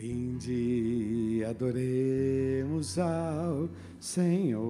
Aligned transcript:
Vinde, 0.00 1.44
adoremos 1.44 2.98
ao 2.98 3.68
Senhor. 4.00 4.64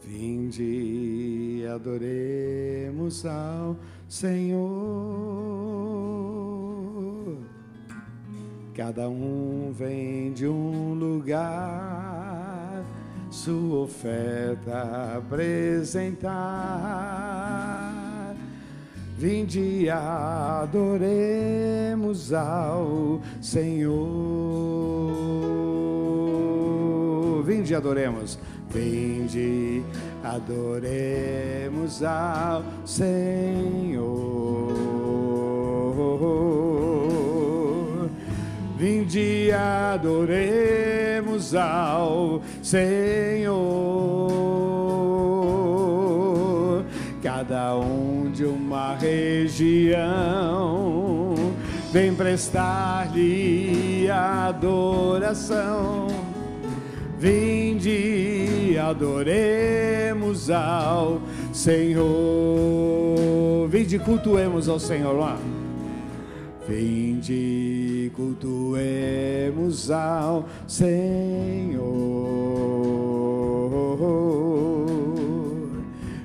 Vinde, 0.00 1.66
adoremos 1.74 3.26
ao 3.26 3.76
Senhor. 4.08 4.62
Cada 8.72 9.08
um 9.08 9.72
vem 9.72 10.32
de 10.32 10.46
um 10.46 10.94
lugar, 10.94 12.84
sua 13.28 13.78
oferta 13.80 15.16
apresentar. 15.18 16.92
Vinde, 19.22 19.86
adoremos 19.88 20.82
ao 22.32 23.20
Senhor. 23.40 23.94
Vinde, 27.44 27.72
adoremos. 27.72 28.36
Vinde, 28.68 29.84
adoremos 30.24 32.02
ao 32.02 32.64
Senhor. 32.84 34.72
Vinde, 38.76 39.52
adoremos 39.52 41.54
ao 41.54 42.42
Senhor. 42.60 43.52
Cada 47.22 47.76
um 47.76 48.11
de 48.42 48.46
uma 48.46 48.96
região 48.96 50.02
vem 51.92 52.12
prestar-lhe 52.12 54.10
adoração. 54.10 56.08
Vinde, 57.16 58.76
adoremos 58.82 60.50
ao 60.50 61.22
Senhor. 61.52 62.08
Vinde, 63.68 64.00
cultuemos 64.00 64.68
ao 64.68 64.80
Senhor 64.80 65.12
lá. 65.12 65.38
Vinde, 66.66 68.10
cultuemos 68.16 69.88
ao 69.88 70.44
Senhor. 70.66 71.92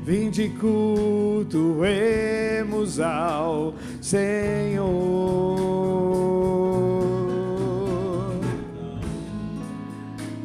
Vinde, 0.08 0.48
cultuemos 0.58 2.98
ao 2.98 3.74
Senhor. 4.02 4.88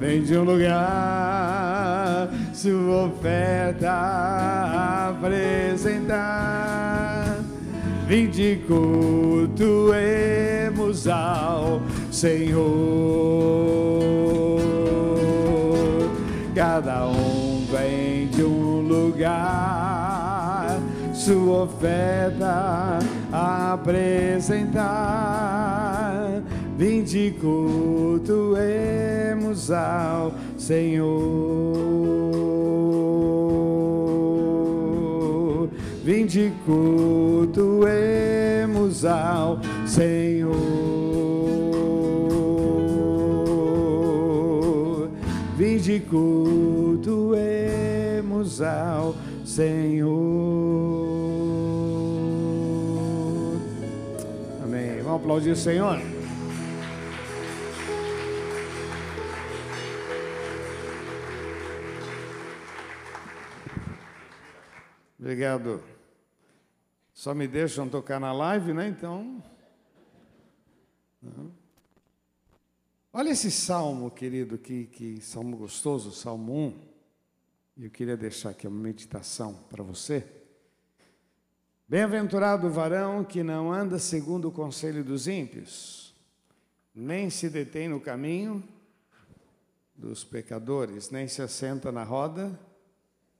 Vem 0.00 0.24
de 0.24 0.36
um 0.36 0.42
lugar 0.42 2.28
sua 2.52 3.06
oferta 3.06 5.10
apresentar. 5.10 7.38
Vinde 8.08 8.60
cultuemos 8.66 9.86
ao 11.06 11.80
Senhor. 12.10 12.62
Cada 16.52 17.06
um 17.06 17.31
lugar, 19.22 20.80
sua 21.14 21.62
oferta 21.62 22.98
apresentar. 23.30 24.82
Vinde 26.76 27.32
cultuemos 27.40 28.50
ao 29.70 30.32
Senhor. 30.58 31.12
Vinde 36.04 36.52
cultuemos 36.66 37.74
ao 39.04 39.60
Senhor. 39.86 40.52
Vinde 45.56 46.00
cultuemos 46.00 47.91
ao 48.60 49.14
Senhor. 49.44 50.10
Amém. 54.62 55.00
Vamos 55.02 55.20
aplaudir 55.20 55.50
o 55.50 55.56
Senhor. 55.56 55.98
Obrigado. 65.18 65.82
Só 67.14 67.32
me 67.32 67.46
deixam 67.46 67.88
tocar 67.88 68.18
na 68.18 68.32
live, 68.32 68.72
né? 68.72 68.88
Então. 68.88 69.40
Olha 73.12 73.30
esse 73.30 73.50
salmo, 73.50 74.10
querido, 74.10 74.58
que, 74.58 74.86
que 74.86 75.20
salmo 75.20 75.56
gostoso, 75.56 76.10
Salmo 76.10 76.52
1. 76.52 76.91
E 77.76 77.84
eu 77.84 77.90
queria 77.90 78.16
deixar 78.16 78.50
aqui 78.50 78.66
uma 78.66 78.82
meditação 78.82 79.54
para 79.70 79.82
você. 79.82 80.26
Bem-aventurado 81.88 82.66
o 82.66 82.70
varão 82.70 83.24
que 83.24 83.42
não 83.42 83.72
anda 83.72 83.98
segundo 83.98 84.48
o 84.48 84.52
conselho 84.52 85.02
dos 85.02 85.26
ímpios, 85.26 86.14
nem 86.94 87.30
se 87.30 87.48
detém 87.48 87.88
no 87.88 87.98
caminho 87.98 88.62
dos 89.94 90.22
pecadores, 90.22 91.10
nem 91.10 91.26
se 91.26 91.40
assenta 91.40 91.90
na 91.90 92.04
roda 92.04 92.58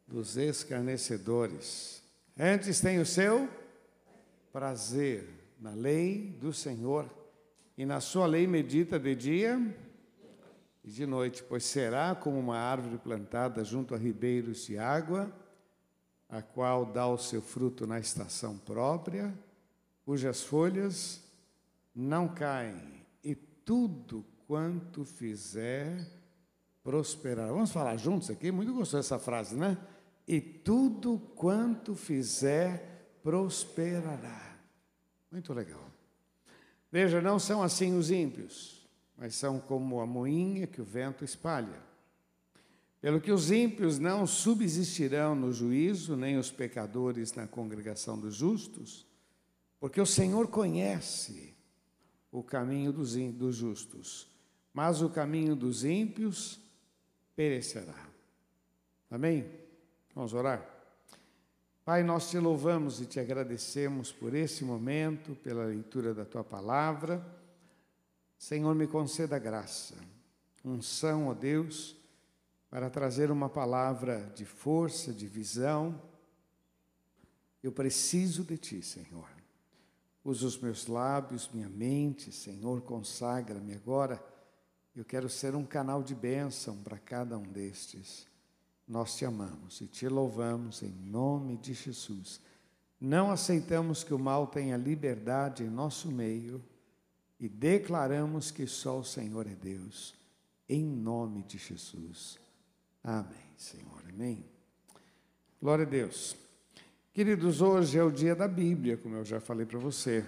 dos 0.06 0.37
escarnecedores. 0.37 2.03
Antes 2.38 2.81
tem 2.81 3.00
o 3.00 3.06
seu 3.06 3.48
prazer 4.50 5.28
na 5.60 5.72
lei 5.72 6.37
do 6.41 6.53
Senhor, 6.54 7.09
e 7.76 7.84
na 7.84 8.00
sua 8.00 8.26
lei 8.26 8.47
medita 8.47 8.98
de 8.98 9.15
dia 9.15 9.59
e 10.84 10.91
de 10.91 11.06
noite, 11.06 11.43
pois 11.43 11.65
será 11.65 12.15
como 12.15 12.38
uma 12.38 12.59
árvore 12.59 12.98
plantada 12.98 13.65
junto 13.65 13.94
a 13.94 13.98
ribeiros 13.98 14.66
de 14.66 14.78
água, 14.78 15.32
a 16.28 16.43
qual 16.43 16.87
dá 16.87 17.06
o 17.06 17.19
seu 17.19 17.41
fruto 17.41 17.87
na 17.87 18.00
estação 18.00 18.59
própria, 18.59 19.32
cujas 20.04 20.42
folhas 20.42 21.22
não 21.94 22.26
caem, 22.26 23.04
e 23.22 23.34
tudo 23.34 24.25
quanto 24.47 25.04
fizer 25.04 26.06
prosperará. 26.82 27.53
Vamos 27.53 27.71
falar 27.71 27.97
juntos 27.97 28.31
aqui? 28.31 28.50
Muito 28.50 28.72
gostosa 28.72 28.98
essa 28.98 29.19
frase, 29.19 29.54
né? 29.54 29.78
E 30.26 30.41
tudo 30.41 31.19
quanto 31.37 31.94
fizer 31.94 33.19
prosperará. 33.22 34.56
Muito 35.31 35.53
legal. 35.53 35.91
Veja, 36.91 37.21
não 37.21 37.38
são 37.38 37.62
assim 37.62 37.97
os 37.97 38.10
ímpios, 38.10 38.81
mas 39.22 39.37
são 39.37 39.60
como 39.60 40.00
a 40.00 40.06
moinha 40.06 40.66
que 40.66 40.81
o 40.81 40.84
vento 40.84 41.25
espalha. 41.25 41.81
Pelo 43.00 43.21
que 43.21 43.31
os 43.31 43.53
ímpios 43.53 44.00
não 44.00 44.27
subsistirão 44.27 45.37
no 45.37 45.53
juízo, 45.53 46.16
nem 46.16 46.37
os 46.37 46.50
pecadores 46.50 47.33
na 47.33 47.47
congregação 47.47 48.19
dos 48.19 48.34
justos, 48.34 49.06
porque 49.78 50.00
o 50.00 50.06
Senhor 50.06 50.49
conhece 50.49 51.55
o 52.33 52.43
caminho 52.43 52.93
dos, 52.93 53.15
dos 53.15 53.55
justos, 53.55 54.28
mas 54.75 55.00
o 55.00 55.09
caminho 55.09 55.54
dos 55.54 55.84
ímpios 55.84 56.59
perecerá. 57.37 58.09
Amém? 59.09 59.49
Vamos 60.16 60.34
orar? 60.34 60.69
Pai, 61.84 62.03
nós 62.03 62.28
te 62.28 62.41
louvamos 62.41 63.00
e 63.00 63.06
te 63.06 63.21
agradecemos 63.21 64.10
por 64.10 64.34
esse 64.34 64.65
momento, 64.65 65.37
pela 65.37 65.65
leitura 65.65 66.13
da 66.13 66.25
tua 66.25 66.42
palavra. 66.42 67.41
Senhor, 68.42 68.74
me 68.74 68.89
conceda 68.89 69.39
graça, 69.39 69.94
unção, 70.65 71.28
ó 71.28 71.33
Deus, 71.33 71.97
para 72.68 72.91
trazer 72.91 73.30
uma 73.30 73.48
palavra 73.48 74.33
de 74.34 74.44
força, 74.44 75.12
de 75.12 75.28
visão. 75.28 76.03
Eu 77.62 77.71
preciso 77.71 78.42
de 78.42 78.59
ti, 78.59 78.83
Senhor. 78.83 79.28
Usa 80.24 80.44
os 80.44 80.59
meus 80.59 80.89
lábios, 80.89 81.48
minha 81.54 81.68
mente, 81.68 82.33
Senhor, 82.33 82.83
consagra-me 82.83 83.74
agora. 83.74 84.21
Eu 84.92 85.04
quero 85.04 85.28
ser 85.28 85.54
um 85.54 85.65
canal 85.65 86.03
de 86.03 86.12
bênção 86.16 86.83
para 86.83 86.98
cada 86.98 87.39
um 87.39 87.44
destes. 87.44 88.27
Nós 88.89 89.15
te 89.15 89.24
amamos 89.24 89.80
e 89.80 89.86
te 89.86 90.09
louvamos 90.09 90.83
em 90.83 90.91
nome 90.91 91.56
de 91.59 91.74
Jesus. 91.74 92.41
Não 93.00 93.30
aceitamos 93.30 94.03
que 94.03 94.12
o 94.12 94.18
mal 94.18 94.48
tenha 94.48 94.77
liberdade 94.77 95.62
em 95.62 95.71
nosso 95.71 96.10
meio 96.10 96.60
e 97.42 97.48
declaramos 97.48 98.53
que 98.53 98.68
só 98.68 99.00
o 99.00 99.04
Senhor 99.04 99.48
é 99.48 99.54
Deus, 99.56 100.15
em 100.68 100.84
nome 100.84 101.42
de 101.42 101.59
Jesus. 101.59 102.39
Amém, 103.03 103.50
Senhor. 103.56 104.00
Amém. 104.09 104.44
Glória 105.60 105.84
a 105.84 105.89
Deus. 105.89 106.36
Queridos, 107.12 107.60
hoje 107.60 107.98
é 107.98 108.04
o 108.04 108.12
dia 108.12 108.36
da 108.36 108.47
Bíblia, 108.47 108.97
como 108.97 109.16
eu 109.16 109.24
já 109.24 109.41
falei 109.41 109.66
para 109.66 109.80
você. 109.80 110.24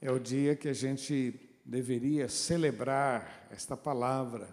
é 0.00 0.08
o 0.12 0.20
dia 0.20 0.54
que 0.54 0.68
a 0.68 0.72
gente 0.72 1.34
deveria 1.64 2.28
celebrar 2.28 3.48
esta 3.50 3.76
palavra, 3.76 4.48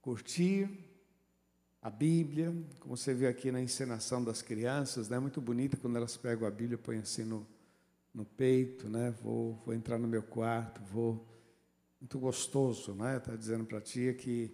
curtir 0.00 0.70
a 1.82 1.90
Bíblia, 1.90 2.50
como 2.80 2.96
você 2.96 3.12
vê 3.12 3.26
aqui 3.26 3.52
na 3.52 3.60
encenação 3.60 4.24
das 4.24 4.40
crianças, 4.40 5.10
né? 5.10 5.18
Muito 5.18 5.38
bonita 5.38 5.76
quando 5.76 5.96
elas 5.96 6.16
pegam 6.16 6.48
a 6.48 6.50
Bíblia, 6.50 6.78
põem 6.78 7.00
assim 7.00 7.24
no, 7.24 7.46
no 8.18 8.24
peito, 8.24 8.88
né? 8.88 9.12
Vou, 9.22 9.54
vou 9.64 9.72
entrar 9.72 9.96
no 9.96 10.08
meu 10.08 10.24
quarto, 10.24 10.82
vou. 10.82 11.24
Muito 12.00 12.18
gostoso, 12.18 12.92
né? 12.92 13.16
Está 13.16 13.36
dizendo 13.36 13.64
para 13.64 13.78
a 13.78 13.80
tia 13.80 14.12
que 14.12 14.52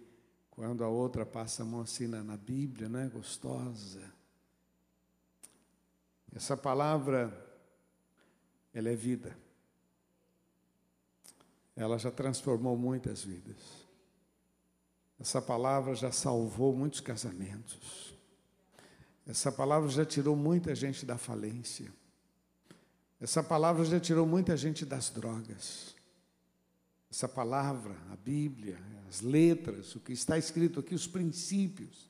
quando 0.51 0.83
a 0.83 0.87
outra 0.87 1.25
passa 1.25 1.63
a 1.63 1.65
mão 1.65 1.81
assim 1.81 2.05
na, 2.05 2.23
na 2.23 2.37
Bíblia, 2.37 2.87
né? 2.87 3.09
Gostosa. 3.11 4.13
Essa 6.31 6.55
palavra, 6.55 7.33
ela 8.71 8.89
é 8.89 8.95
vida. 8.95 9.35
Ela 11.75 11.97
já 11.97 12.11
transformou 12.11 12.77
muitas 12.77 13.23
vidas. 13.23 13.57
Essa 15.19 15.41
palavra 15.41 15.95
já 15.95 16.11
salvou 16.11 16.75
muitos 16.75 16.99
casamentos. 16.99 18.15
Essa 19.25 19.51
palavra 19.51 19.89
já 19.89 20.05
tirou 20.05 20.35
muita 20.35 20.75
gente 20.75 21.03
da 21.03 21.17
falência. 21.17 21.91
Essa 23.19 23.43
palavra 23.43 23.85
já 23.85 23.99
tirou 23.99 24.25
muita 24.25 24.57
gente 24.57 24.85
das 24.85 25.09
drogas. 25.09 25.95
Essa 27.09 27.29
palavra, 27.29 27.95
a 28.11 28.15
Bíblia, 28.15 28.77
as 29.07 29.21
letras, 29.21 29.95
o 29.95 29.99
que 29.99 30.11
está 30.11 30.37
escrito 30.37 30.79
aqui, 30.79 30.93
os 30.93 31.07
princípios, 31.07 32.09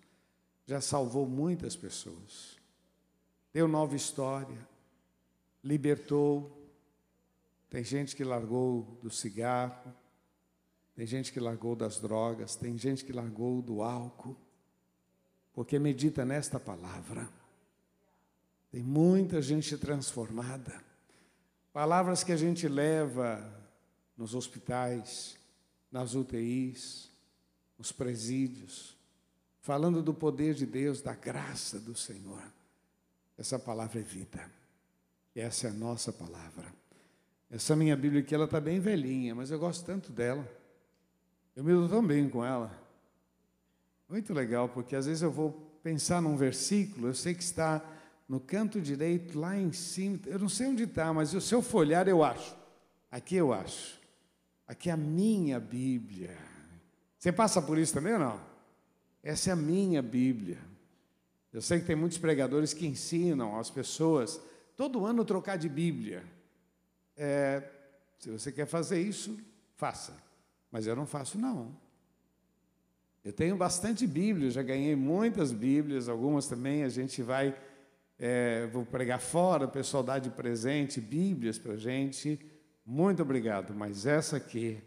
já 0.65 0.81
salvou 0.81 1.27
muitas 1.27 1.75
pessoas. 1.75 2.57
Deu 3.53 3.67
nova 3.67 3.95
história, 3.95 4.57
libertou. 5.63 6.51
Tem 7.69 7.83
gente 7.83 8.15
que 8.15 8.23
largou 8.23 8.97
do 9.03 9.11
cigarro, 9.11 9.93
tem 10.95 11.05
gente 11.05 11.31
que 11.31 11.39
largou 11.39 11.75
das 11.75 11.99
drogas, 11.99 12.55
tem 12.55 12.77
gente 12.77 13.05
que 13.05 13.13
largou 13.13 13.61
do 13.61 13.83
álcool, 13.83 14.35
porque 15.53 15.77
medita 15.77 16.25
nesta 16.25 16.59
palavra. 16.59 17.29
Tem 18.71 18.81
muita 18.81 19.41
gente 19.41 19.77
transformada. 19.77 20.94
Palavras 21.75 22.23
que 22.23 22.31
a 22.31 22.37
gente 22.37 22.69
leva 22.69 23.45
nos 24.15 24.33
hospitais, 24.33 25.35
nas 25.91 26.15
UTIs, 26.15 27.11
nos 27.77 27.91
presídios, 27.91 28.95
falando 29.59 30.01
do 30.01 30.13
poder 30.13 30.53
de 30.53 30.65
Deus, 30.65 31.01
da 31.01 31.13
graça 31.13 31.77
do 31.77 31.93
Senhor. 31.93 32.41
Essa 33.37 33.59
palavra 33.59 33.99
é 33.99 34.03
vida. 34.03 34.49
Essa 35.35 35.67
é 35.67 35.69
a 35.69 35.73
nossa 35.73 36.13
palavra. 36.13 36.73
Essa 37.51 37.75
minha 37.75 37.97
Bíblia 37.97 38.21
aqui, 38.21 38.33
ela 38.33 38.45
está 38.45 38.61
bem 38.61 38.79
velhinha, 38.79 39.35
mas 39.35 39.51
eu 39.51 39.59
gosto 39.59 39.85
tanto 39.85 40.13
dela. 40.13 40.49
Eu 41.57 41.61
me 41.65 41.73
dou 41.73 41.89
tão 41.89 42.07
bem 42.07 42.29
com 42.29 42.45
ela. 42.45 42.71
Muito 44.07 44.33
legal, 44.33 44.69
porque 44.69 44.95
às 44.95 45.07
vezes 45.07 45.23
eu 45.23 45.29
vou 45.29 45.51
pensar 45.83 46.21
num 46.21 46.37
versículo, 46.37 47.07
eu 47.07 47.13
sei 47.13 47.35
que 47.35 47.43
está 47.43 47.83
no 48.27 48.39
canto 48.39 48.81
direito, 48.81 49.39
lá 49.39 49.57
em 49.57 49.71
cima, 49.71 50.19
eu 50.25 50.39
não 50.39 50.49
sei 50.49 50.67
onde 50.67 50.83
está, 50.83 51.13
mas 51.13 51.29
se 51.29 51.53
eu 51.53 51.61
folhar, 51.61 52.07
eu 52.07 52.23
acho. 52.23 52.55
Aqui 53.11 53.35
eu 53.35 53.53
acho. 53.53 53.99
Aqui 54.67 54.89
é 54.89 54.93
a 54.93 54.97
minha 54.97 55.59
Bíblia. 55.59 56.35
Você 57.17 57.31
passa 57.31 57.61
por 57.61 57.77
isso 57.77 57.93
também 57.93 58.13
ou 58.13 58.19
não? 58.19 58.39
Essa 59.23 59.51
é 59.51 59.53
a 59.53 59.55
minha 59.55 60.01
Bíblia. 60.01 60.57
Eu 61.53 61.61
sei 61.61 61.79
que 61.79 61.85
tem 61.85 61.95
muitos 61.95 62.17
pregadores 62.17 62.73
que 62.73 62.85
ensinam 62.85 63.59
as 63.59 63.69
pessoas 63.69 64.41
todo 64.75 65.05
ano 65.05 65.23
trocar 65.23 65.57
de 65.57 65.69
Bíblia. 65.69 66.23
É, 67.15 67.63
se 68.19 68.29
você 68.29 68.51
quer 68.51 68.65
fazer 68.65 69.01
isso, 69.01 69.37
faça. 69.75 70.13
Mas 70.71 70.85
eu 70.85 70.95
não 70.95 71.05
faço, 71.05 71.37
não. 71.37 71.75
Eu 73.23 73.33
tenho 73.33 73.55
bastante 73.55 74.05
Bíblia, 74.05 74.51
já 74.51 74.61
ganhei 74.61 74.95
muitas 74.95 75.51
Bíblias, 75.51 76.09
algumas 76.09 76.45
também 76.47 76.83
a 76.83 76.89
gente 76.89 77.23
vai, 77.23 77.55
é, 78.17 78.67
vou 78.67 78.85
pregar 78.85 79.19
fora, 79.19 79.65
o 79.65 79.71
pessoal 79.71 80.03
dá 80.03 80.17
de 80.19 80.29
presente 80.29 81.01
Bíblias 81.01 81.57
para 81.57 81.75
gente. 81.75 82.39
Muito 82.85 83.21
obrigado, 83.21 83.73
mas 83.73 84.05
essa 84.05 84.37
aqui 84.37 84.81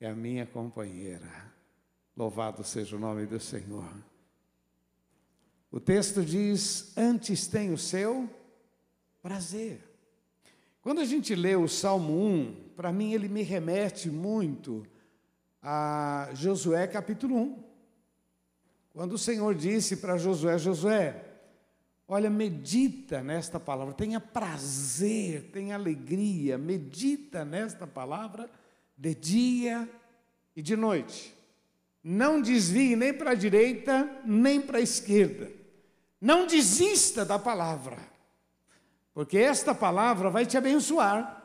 é 0.00 0.08
a 0.08 0.14
minha 0.14 0.44
companheira. 0.44 1.52
Louvado 2.16 2.64
seja 2.64 2.96
o 2.96 2.98
nome 2.98 3.24
do 3.26 3.38
Senhor. 3.38 3.88
O 5.70 5.78
texto 5.80 6.24
diz: 6.24 6.92
Antes 6.96 7.46
tem 7.46 7.72
o 7.72 7.78
seu 7.78 8.28
prazer. 9.22 9.80
Quando 10.82 11.00
a 11.00 11.04
gente 11.04 11.34
lê 11.34 11.54
o 11.54 11.68
Salmo 11.68 12.26
1, 12.26 12.70
para 12.76 12.92
mim 12.92 13.12
ele 13.12 13.28
me 13.28 13.42
remete 13.42 14.10
muito 14.10 14.84
a 15.62 16.28
Josué 16.34 16.88
capítulo 16.88 17.36
1. 17.36 17.64
Quando 18.92 19.12
o 19.12 19.18
Senhor 19.18 19.54
disse 19.54 19.98
para 19.98 20.18
Josué: 20.18 20.58
Josué, 20.58 21.31
olha, 22.12 22.28
medita 22.28 23.22
nesta 23.22 23.58
palavra, 23.58 23.94
tenha 23.94 24.20
prazer, 24.20 25.50
tenha 25.50 25.76
alegria, 25.76 26.58
medita 26.58 27.42
nesta 27.42 27.86
palavra 27.86 28.50
de 28.96 29.14
dia 29.14 29.88
e 30.54 30.60
de 30.60 30.76
noite. 30.76 31.34
Não 32.04 32.42
desvie 32.42 32.94
nem 32.96 33.14
para 33.14 33.30
a 33.30 33.34
direita, 33.34 34.20
nem 34.26 34.60
para 34.60 34.76
a 34.76 34.82
esquerda. 34.82 35.50
Não 36.20 36.46
desista 36.46 37.24
da 37.24 37.38
palavra, 37.38 37.96
porque 39.14 39.38
esta 39.38 39.74
palavra 39.74 40.28
vai 40.28 40.44
te 40.44 40.58
abençoar. 40.58 41.38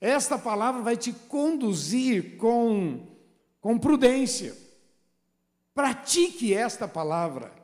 Esta 0.00 0.38
palavra 0.38 0.80
vai 0.80 0.96
te 0.96 1.12
conduzir 1.12 2.36
com 2.36 3.04
com 3.60 3.76
prudência. 3.78 4.56
Pratique 5.74 6.54
esta 6.54 6.86
palavra. 6.86 7.61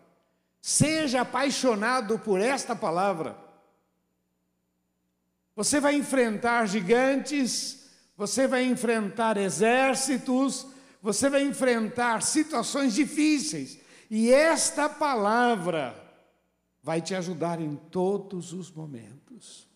Seja 0.60 1.22
apaixonado 1.22 2.19
por 2.19 2.40
esta 2.40 2.75
palavra. 2.75 3.37
Você 5.55 5.81
vai 5.81 5.94
enfrentar 5.96 6.66
gigantes, 6.66 7.90
você 8.16 8.46
vai 8.46 8.64
enfrentar 8.64 9.37
exércitos, 9.37 10.66
você 11.00 11.28
vai 11.31 11.43
enfrentar 11.43 12.22
situações 12.22 12.94
difíceis. 12.94 13.78
E 14.10 14.31
esta 14.32 14.88
palavra 14.88 15.94
vai 16.82 17.00
te 17.00 17.14
ajudar 17.14 17.61
em 17.61 17.76
todos 17.76 18.52
os 18.52 18.70
momentos. 18.70 19.69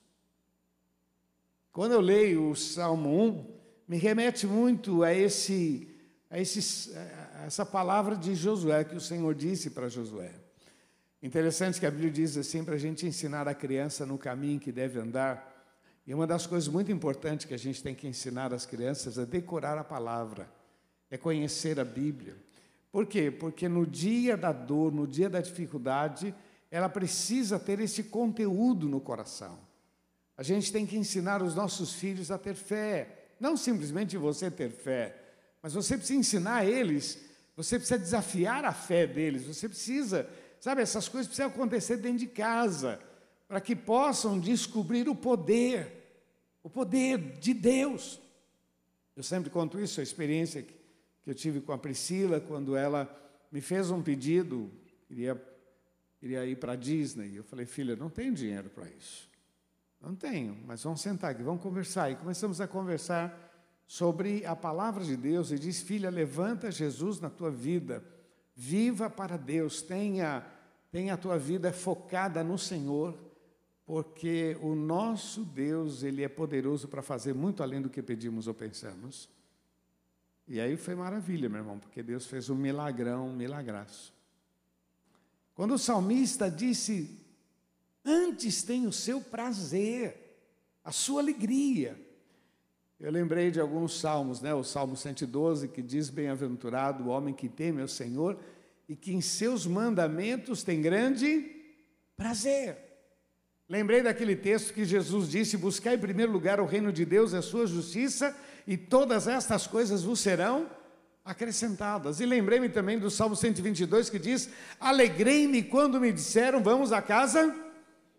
Quando 1.73 1.93
eu 1.93 2.01
leio 2.01 2.51
o 2.51 2.57
Salmo 2.57 3.23
1, 3.23 3.61
me 3.89 3.97
remete 3.97 4.47
muito 4.47 5.03
a 5.03 5.13
esse 5.13 5.89
a, 6.31 6.39
esses, 6.39 6.97
a 6.97 7.45
essa 7.45 7.67
palavra 7.67 8.17
de 8.17 8.35
Josué 8.35 8.85
que 8.85 8.97
o 8.97 9.01
Senhor 9.01 9.35
disse 9.35 9.69
para 9.69 9.89
Josué. 9.89 10.33
Interessante 11.23 11.79
que 11.79 11.87
a 11.87 11.91
Bíblia 11.91 12.11
diz 12.11 12.37
assim 12.37 12.65
para 12.65 12.75
a 12.75 12.79
gente 12.79 13.07
ensinar 13.07 13.47
a 13.47 13.55
criança 13.55 14.05
no 14.05 14.19
caminho 14.19 14.59
que 14.59 14.73
deve 14.73 14.99
andar. 14.99 15.51
E 16.05 16.13
uma 16.13 16.27
das 16.27 16.49
coisas 16.49 16.69
muito 16.69 16.91
importantes 16.91 17.47
que 17.47 17.55
a 17.55 17.59
gente 17.59 17.81
tem 17.81 17.95
que 17.95 18.09
ensinar 18.09 18.53
às 18.53 18.67
crianças 18.67 19.17
é 19.19 19.25
decorar 19.25 19.79
a 19.79 19.85
palavra, 19.85 20.51
é 21.09 21.17
conhecer 21.17 21.79
a 21.79 21.85
Bíblia. 21.85 22.35
Por 22.91 23.07
quê? 23.07 23.31
Porque 23.31 23.69
no 23.69 23.87
dia 23.87 24.37
da 24.37 24.51
dor, 24.51 24.93
no 24.93 25.07
dia 25.07 25.31
da 25.31 25.41
dificuldade, 25.41 26.35
ela 26.73 26.89
precisa 26.89 27.57
ter 27.57 27.79
esse 27.79 28.03
conteúdo 28.03 28.89
no 28.89 29.01
coração. 29.01 29.57
A 30.37 30.43
gente 30.43 30.73
tem 30.73 30.85
que 30.85 30.97
ensinar 30.97 31.41
os 31.41 31.55
nossos 31.55 31.93
filhos 31.93 32.33
a 32.33 32.39
ter 32.39 32.55
fé, 32.55 33.29
não 33.39 33.57
simplesmente 33.57 34.17
você 34.17 34.51
ter 34.51 34.71
fé, 34.71 35.17
mas 35.63 35.73
você 35.73 35.97
precisa 35.97 36.19
ensinar 36.19 36.65
eles, 36.65 37.19
você 37.57 37.79
precisa 37.79 37.99
desafiar 37.99 38.65
a 38.65 38.73
fé 38.73 39.07
deles, 39.07 39.45
você 39.45 39.69
precisa, 39.69 40.29
sabe, 40.63 40.81
essas 40.81 41.09
coisas 41.09 41.27
precisam 41.27 41.49
acontecer 41.49 41.97
dentro 41.97 42.21
de 42.21 42.29
casa, 42.29 43.01
para 43.49 43.61
que 43.61 43.75
possam 43.75 44.39
descobrir 44.39 45.09
o 45.09 45.15
poder, 45.15 46.23
o 46.63 46.71
poder 46.71 47.19
de 47.41 47.53
Deus. 47.53 48.21
Eu 49.17 49.25
sempre 49.25 49.51
conto 49.51 49.81
isso, 49.81 49.99
a 49.99 50.05
experiência 50.05 50.63
que, 50.63 50.73
eu 51.27 51.35
tive 51.35 51.61
com 51.61 51.73
a 51.73 51.79
Priscila, 51.79 52.41
quando 52.41 52.77
ela 52.77 53.11
me 53.51 53.61
fez 53.61 53.91
um 53.91 54.01
pedido, 54.01 54.71
queria, 55.09 55.41
queria 56.21 56.47
ir 56.47 56.57
para 56.57 56.73
a 56.73 56.77
Disney. 56.77 57.37
Eu 57.37 57.45
falei, 57.45 57.67
filha, 57.67 57.97
não 57.97 58.09
tenho 58.09 58.33
dinheiro 58.33 58.71
para 58.71 58.89
isso. 58.89 59.29
Não 60.01 60.15
tenho, 60.15 60.57
mas 60.65 60.83
vamos 60.83 61.01
sentar 61.01 61.33
aqui, 61.33 61.43
vamos 61.43 61.63
conversar. 61.63 62.11
E 62.11 62.17
começamos 62.17 62.61
a 62.61 62.69
conversar 62.69 63.51
sobre 63.87 64.47
a 64.47 64.55
palavra 64.55 65.05
de 65.05 65.17
Deus 65.17 65.51
e 65.51 65.59
diz: 65.59 65.81
Filha, 65.81 66.11
levanta 66.11 66.71
Jesus 66.71 67.21
na 67.21 67.31
tua 67.31 67.51
vida, 67.51 68.03
viva 68.55 69.09
para 69.09 69.37
Deus, 69.37 69.83
tenha, 69.83 70.47
tenha 70.91 71.15
a 71.15 71.17
tua 71.17 71.39
vida 71.39 71.73
focada 71.73 72.43
no 72.45 72.59
Senhor, 72.59 73.19
porque 73.85 74.57
o 74.61 74.75
nosso 74.75 75.45
Deus, 75.45 76.03
Ele 76.03 76.23
é 76.23 76.29
poderoso 76.29 76.89
para 76.89 77.03
fazer 77.03 77.35
muito 77.35 77.63
além 77.63 77.81
do 77.81 77.91
que 77.91 78.03
pedimos 78.03 78.47
ou 78.47 78.55
pensamos. 78.55 79.29
E 80.47 80.61
aí 80.61 80.77
foi 80.77 80.95
maravilha, 80.95 81.49
meu 81.49 81.61
irmão, 81.61 81.79
porque 81.79 82.03
Deus 82.03 82.27
fez 82.27 82.51
um 82.51 82.57
milagrão, 82.57 83.29
um 83.29 83.37
milagraço. 83.37 84.13
Quando 85.55 85.75
o 85.75 85.79
salmista 85.79 86.51
disse: 86.51 87.19
Antes 88.05 88.63
tem 88.63 88.87
o 88.87 88.93
seu 88.93 89.21
prazer, 89.21 90.23
a 90.85 90.91
sua 90.91 91.21
alegria. 91.21 91.99
Eu 93.03 93.11
lembrei 93.11 93.51
de 93.51 93.59
alguns 93.59 93.99
salmos, 93.99 94.41
né? 94.41 94.55
O 94.55 94.63
Salmo 94.63 94.97
112 94.97 95.67
que 95.67 95.83
diz: 95.83 96.09
Bem-aventurado 96.09 97.03
o 97.03 97.09
homem 97.09 97.35
que 97.35 97.49
teme 97.49 97.83
ao 97.83 97.89
Senhor 97.89 98.39
e 98.89 98.95
que 98.95 99.13
em 99.13 99.21
seus 99.21 99.67
mandamentos 99.67 100.63
tem 100.63 100.81
grande 100.81 101.51
prazer. 102.17 102.77
Lembrei 103.69 104.03
daquele 104.03 104.37
texto 104.37 104.73
que 104.73 104.85
Jesus 104.85 105.29
disse: 105.29 105.57
Buscar 105.57 105.95
em 105.95 105.99
primeiro 105.99 106.31
lugar 106.31 106.61
o 106.61 106.65
reino 106.65 106.93
de 106.93 107.05
Deus 107.05 107.33
e 107.33 107.37
a 107.37 107.43
sua 107.43 107.67
justiça, 107.67 108.37
e 108.69 108.77
todas 108.77 109.27
estas 109.27 109.67
coisas 109.67 110.05
vos 110.05 110.21
serão 110.21 110.71
acrescentadas. 111.25 112.21
E 112.21 112.25
lembrei-me 112.25 112.69
também 112.69 113.01
do 113.01 113.11
Salmo 113.11 113.35
122 113.35 114.11
que 114.11 114.19
diz: 114.21 114.49
Alegrei-me 114.79 115.65
quando 115.65 116.01
me 116.01 116.13
disseram, 116.13 116.63
vamos 116.63 116.93
à 116.93 117.03
casa 117.03 117.53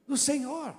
do 0.06 0.18
Senhor. 0.18 0.76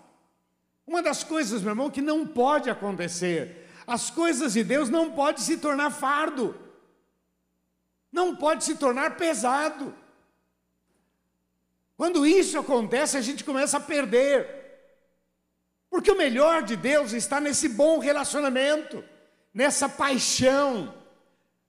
Uma 0.87 1.03
das 1.03 1.25
coisas, 1.25 1.63
meu 1.63 1.71
irmão, 1.71 1.89
que 1.89 2.03
não 2.03 2.27
pode 2.27 2.69
acontecer 2.69 3.64
as 3.87 4.11
coisas 4.11 4.53
de 4.55 4.65
Deus 4.65 4.89
não 4.89 5.13
pode 5.13 5.43
se 5.43 5.57
tornar 5.57 5.91
fardo, 5.91 6.57
não 8.11 8.35
pode 8.35 8.65
se 8.65 8.77
tornar 8.77 9.17
pesado. 9.17 9.95
Quando 11.97 12.27
isso 12.27 12.59
acontece, 12.59 13.17
a 13.17 13.21
gente 13.21 13.45
começa 13.45 13.77
a 13.77 13.81
perder. 13.81 14.63
Porque 15.89 16.11
o 16.11 16.19
melhor 16.19 16.63
de 16.63 16.75
Deus 16.75 17.13
está 17.13 17.41
nesse 17.41 17.69
bom 17.69 17.99
relacionamento, 17.99 19.05
nessa 19.53 19.89
paixão. 19.89 20.93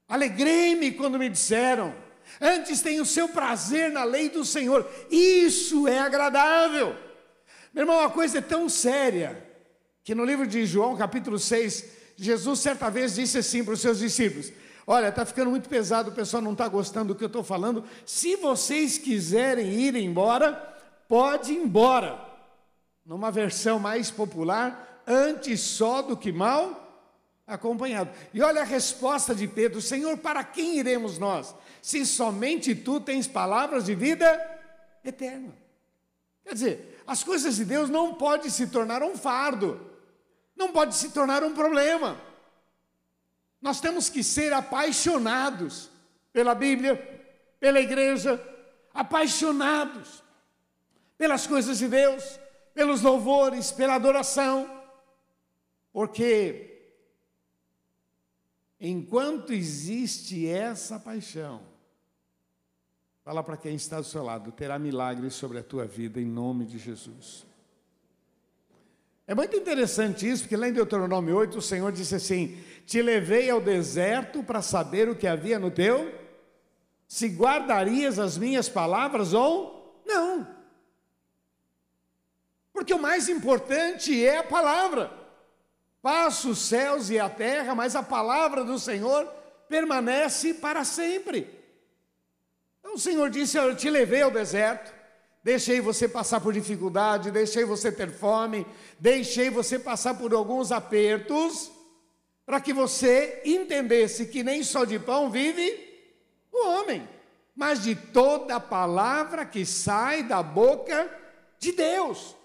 Alegrei-me 0.08 0.92
quando 0.92 1.20
me 1.20 1.30
disseram, 1.30 1.96
antes 2.42 2.82
tenho 2.82 3.04
o 3.04 3.06
seu 3.06 3.30
prazer 3.30 3.92
na 3.92 4.04
lei 4.04 4.30
do 4.30 4.44
Senhor. 4.44 4.90
Isso 5.12 5.88
é 5.88 6.00
agradável. 6.00 6.96
Meu 7.74 7.84
irmão, 7.84 8.00
uma 8.00 8.10
coisa 8.10 8.40
é 8.40 8.42
tão 8.42 8.68
séria 8.68 9.44
que 10.04 10.16
no 10.16 10.24
livro 10.24 10.48
de 10.48 10.66
João, 10.66 10.96
capítulo 10.96 11.38
6, 11.38 11.95
Jesus 12.16 12.60
certa 12.60 12.90
vez 12.90 13.16
disse 13.16 13.38
assim 13.38 13.64
para 13.64 13.74
os 13.74 13.82
seus 13.82 14.00
discípulos: 14.00 14.52
Olha, 14.88 15.10
está 15.10 15.26
ficando 15.26 15.50
muito 15.50 15.68
pesado, 15.68 16.12
o 16.12 16.14
pessoal 16.14 16.42
não 16.42 16.54
está 16.54 16.68
gostando 16.68 17.14
do 17.14 17.18
que 17.18 17.24
eu 17.24 17.28
estou 17.28 17.44
falando. 17.44 17.84
Se 18.06 18.36
vocês 18.36 18.98
quiserem 18.98 19.68
ir 19.74 19.96
embora, 19.96 20.54
pode 21.08 21.54
ir 21.54 21.58
embora. 21.58 22.24
Numa 23.06 23.32
versão 23.32 23.80
mais 23.80 24.10
popular, 24.10 25.04
antes 25.08 25.60
só 25.62 26.02
do 26.02 26.16
que 26.16 26.32
mal 26.32 26.84
acompanhado. 27.48 28.10
E 28.34 28.42
olha 28.42 28.62
a 28.62 28.66
resposta 28.66 29.34
de 29.34 29.48
Pedro: 29.48 29.82
Senhor, 29.82 30.18
para 30.18 30.44
quem 30.44 30.78
iremos 30.78 31.18
nós? 31.18 31.54
Se 31.82 32.06
somente 32.06 32.76
tu 32.76 33.00
tens 33.00 33.28
palavras 33.28 33.86
de 33.86 33.96
vida 33.96 34.26
eterna. 35.04 35.54
Quer 36.44 36.54
dizer, 36.54 37.02
as 37.08 37.24
coisas 37.24 37.56
de 37.56 37.66
Deus 37.66 37.90
não 37.90 38.14
podem 38.14 38.50
se 38.50 38.68
tornar 38.68 39.02
um 39.04 39.18
fardo 39.18 39.95
não 40.56 40.72
pode 40.72 40.96
se 40.96 41.10
tornar 41.10 41.44
um 41.44 41.54
problema. 41.54 42.20
Nós 43.62 43.82
temos 43.82 44.10
que 44.10 44.24
ser 44.24 44.54
apaixonados 44.54 45.90
pela 46.32 46.54
Bíblia, 46.54 46.96
pela 47.60 47.80
igreja, 47.80 48.42
apaixonados 48.94 50.24
pelas 51.18 51.48
coisas 51.48 51.78
de 51.78 51.88
Deus, 51.88 52.40
pelos 52.74 53.02
louvores, 53.02 53.72
pela 53.72 53.96
adoração, 53.96 54.70
porque 55.92 56.92
enquanto 58.80 59.54
existe 59.54 60.48
essa 60.48 61.00
paixão, 61.00 61.62
fala 63.24 63.42
para 63.42 63.58
quem 63.58 63.76
está 63.76 64.00
do 64.00 64.06
seu 64.06 64.24
lado, 64.24 64.52
terá 64.52 64.78
milagres 64.78 65.34
sobre 65.34 65.58
a 65.58 65.64
tua 65.64 65.86
vida 65.86 66.20
em 66.20 66.26
nome 66.26 66.66
de 66.66 66.78
Jesus. 66.78 67.46
É 69.27 69.34
muito 69.34 69.58
interessante 69.58 70.29
isso, 70.29 70.44
porque 70.44 70.55
lá 70.55 70.67
em 70.67 70.74
Deuteronômio 70.74 71.36
8 71.36 71.58
o 71.58 71.62
Senhor 71.62 71.91
disse 71.91 72.13
assim: 72.13 72.63
Te 72.86 73.01
levei 73.01 73.50
ao 73.50 73.60
deserto 73.60 74.44
para 74.44 74.62
saber 74.62 75.10
o 75.10 75.15
que 75.15 75.25
havia 75.25 75.58
no 75.58 75.72
teu, 75.72 76.13
se 77.08 77.27
guardarias 77.27 78.20
as 78.20 78.38
minhas 78.38 78.70
palavras 78.70 79.34
ou 79.34 80.00
não. 80.05 80.48
Porque 82.72 82.94
o 82.94 83.01
mais 83.01 83.27
importante 83.27 84.24
é 84.24 84.39
a 84.39 84.44
palavra. 84.44 85.12
Passa 86.03 86.48
os 86.50 86.60
céus 86.60 87.10
e 87.10 87.17
a 87.17 87.27
terra, 87.27 87.74
mas 87.74 87.96
a 87.96 88.03
palavra 88.03 88.63
do 88.63 88.77
Senhor 88.77 89.25
permanece 89.67 90.53
para 90.53 90.84
sempre. 90.84 91.50
Então 92.79 92.94
o 92.94 93.00
Senhor 93.00 93.27
disse: 93.32 93.58
Eu 93.58 93.75
te 93.75 93.89
levei 93.89 94.22
ao 94.22 94.29
deserto 94.29 94.94
deixei 95.46 95.80
você 95.80 96.08
passar 96.08 96.42
por 96.42 96.52
dificuldade, 96.52 97.30
deixei 97.30 97.64
você 97.64 97.92
ter 97.92 98.10
fome, 98.10 98.66
deixei 99.00 99.48
você 99.48 99.78
passar 99.78 100.16
por 100.16 100.34
alguns 100.34 100.72
apertos, 100.72 101.72
para 102.48 102.60
que 102.60 102.74
você 102.74 103.44
entendesse 103.46 104.25
que 104.25 104.44
nem 104.44 104.64
só 104.64 104.86
de 104.86 104.98
pão 104.98 105.30
vive 105.30 105.88
o 106.52 106.68
homem, 106.68 107.08
mas 107.56 107.84
de 107.84 107.94
toda 107.96 108.60
palavra 108.60 109.46
que 109.46 109.64
sai 109.68 110.24
da 110.24 110.42
boca 110.42 111.08
de 111.60 111.74
Deus. 111.74 112.36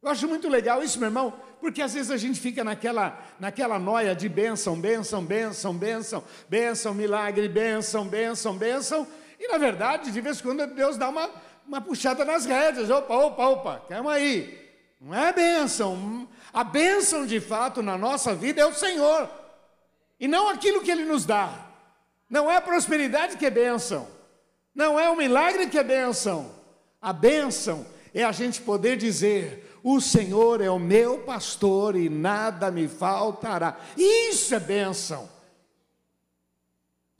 Eu 0.00 0.08
acho 0.08 0.28
muito 0.28 0.48
legal 0.48 0.84
isso, 0.84 1.00
meu 1.00 1.08
irmão, 1.08 1.34
porque 1.60 1.82
às 1.82 1.94
vezes 1.94 2.12
a 2.12 2.16
gente 2.16 2.38
fica 2.38 2.62
naquela, 2.62 3.20
naquela 3.40 3.76
noia 3.76 4.14
de 4.14 4.28
bênção, 4.28 4.80
bênção, 4.80 5.24
bênção, 5.24 5.74
bênção, 5.74 6.24
bênção, 6.48 6.94
milagre, 6.94 7.48
bênção, 7.48 8.06
bênção, 8.06 8.56
bênção, 8.56 9.06
e 9.40 9.48
na 9.48 9.56
verdade, 9.56 10.10
de 10.10 10.20
vez 10.20 10.38
em 10.38 10.42
quando, 10.42 10.66
Deus 10.66 10.98
dá 10.98 11.08
uma, 11.08 11.30
uma 11.66 11.80
puxada 11.80 12.26
nas 12.26 12.44
rédeas. 12.44 12.90
Opa, 12.90 13.14
opa, 13.16 13.48
opa, 13.48 13.82
calma 13.88 14.12
aí. 14.12 14.60
Não 15.00 15.14
é 15.14 15.32
bênção. 15.32 16.28
A 16.52 16.62
bênção 16.62 17.24
de 17.24 17.40
fato 17.40 17.82
na 17.82 17.96
nossa 17.96 18.34
vida 18.34 18.60
é 18.60 18.66
o 18.66 18.74
Senhor. 18.74 19.30
E 20.20 20.28
não 20.28 20.46
aquilo 20.50 20.82
que 20.82 20.90
Ele 20.90 21.06
nos 21.06 21.24
dá. 21.24 21.50
Não 22.28 22.50
é 22.50 22.56
a 22.56 22.60
prosperidade 22.60 23.38
que 23.38 23.46
é 23.46 23.50
bênção. 23.50 24.06
Não 24.74 25.00
é 25.00 25.08
o 25.08 25.16
milagre 25.16 25.68
que 25.68 25.78
é 25.78 25.82
bênção. 25.82 26.54
A 27.00 27.10
bênção 27.10 27.86
é 28.12 28.22
a 28.22 28.32
gente 28.32 28.60
poder 28.60 28.98
dizer: 28.98 29.80
O 29.82 30.02
Senhor 30.02 30.60
é 30.60 30.70
o 30.70 30.78
meu 30.78 31.20
pastor 31.20 31.96
e 31.96 32.10
nada 32.10 32.70
me 32.70 32.86
faltará. 32.86 33.78
Isso 33.96 34.54
é 34.54 34.60
bênção. 34.60 35.39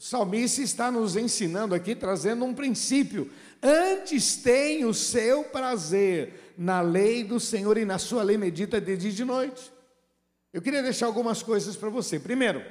O 0.00 0.02
salmista 0.02 0.62
está 0.62 0.90
nos 0.90 1.14
ensinando 1.14 1.75
aqui, 1.75 1.95
trazendo 1.95 2.47
um 2.47 2.54
princípio. 2.54 3.30
Antes 3.62 4.35
tem 4.35 4.83
o 4.87 4.95
seu 4.95 5.45
prazer 5.45 6.54
na 6.57 6.80
lei 6.80 7.23
do 7.23 7.38
Senhor 7.38 7.76
e 7.76 7.85
na 7.85 7.99
sua 7.99 8.23
lei 8.23 8.38
medita 8.38 8.80
de 8.80 8.97
dia 8.97 9.11
e 9.11 9.12
de 9.12 9.26
noite. 9.26 9.71
Eu 10.54 10.62
queria 10.62 10.83
deixar 10.83 11.04
algumas 11.04 11.42
coisas 11.42 11.76
para 11.76 11.90
você. 11.90 12.19
Primeiro, 12.19 12.64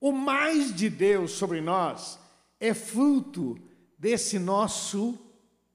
o 0.00 0.10
mais 0.10 0.74
de 0.74 0.88
Deus 0.88 1.32
sobre 1.32 1.60
nós 1.60 2.18
é 2.58 2.72
fruto 2.72 3.60
desse 3.98 4.38
nosso 4.38 5.18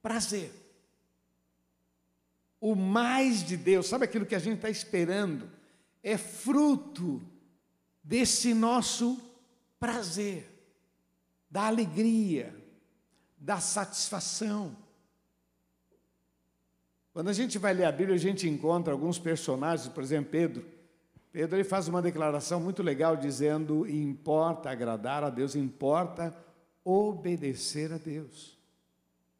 prazer. 0.02 0.52
O 2.60 2.74
mais 2.74 3.46
de 3.46 3.56
Deus, 3.56 3.86
sabe 3.86 4.06
aquilo 4.06 4.26
que 4.26 4.34
a 4.34 4.40
gente 4.40 4.56
está 4.56 4.72
esperando? 4.72 5.48
É 6.02 6.18
fruto 6.18 7.22
desse 8.04 8.56
nosso 8.56 9.14
prazer 9.18 9.31
prazer, 9.82 10.48
da 11.50 11.64
alegria, 11.64 12.56
da 13.36 13.60
satisfação. 13.60 14.78
Quando 17.12 17.30
a 17.30 17.34
gente 17.34 17.58
vai 17.58 17.74
ler 17.74 17.86
a 17.86 17.92
Bíblia, 17.92 18.16
a 18.16 18.20
gente 18.20 18.48
encontra 18.48 18.94
alguns 18.94 19.18
personagens, 19.18 19.92
por 19.92 20.04
exemplo, 20.04 20.30
Pedro. 20.30 20.64
Pedro 21.32 21.56
ele 21.58 21.64
faz 21.64 21.88
uma 21.88 22.00
declaração 22.00 22.60
muito 22.60 22.84
legal 22.84 23.18
dizendo: 23.18 23.90
importa 23.90 24.70
agradar 24.70 25.24
a 25.24 25.32
Deus, 25.32 25.56
importa 25.56 26.32
obedecer 26.86 27.92
a 27.92 27.98
Deus. 27.98 28.56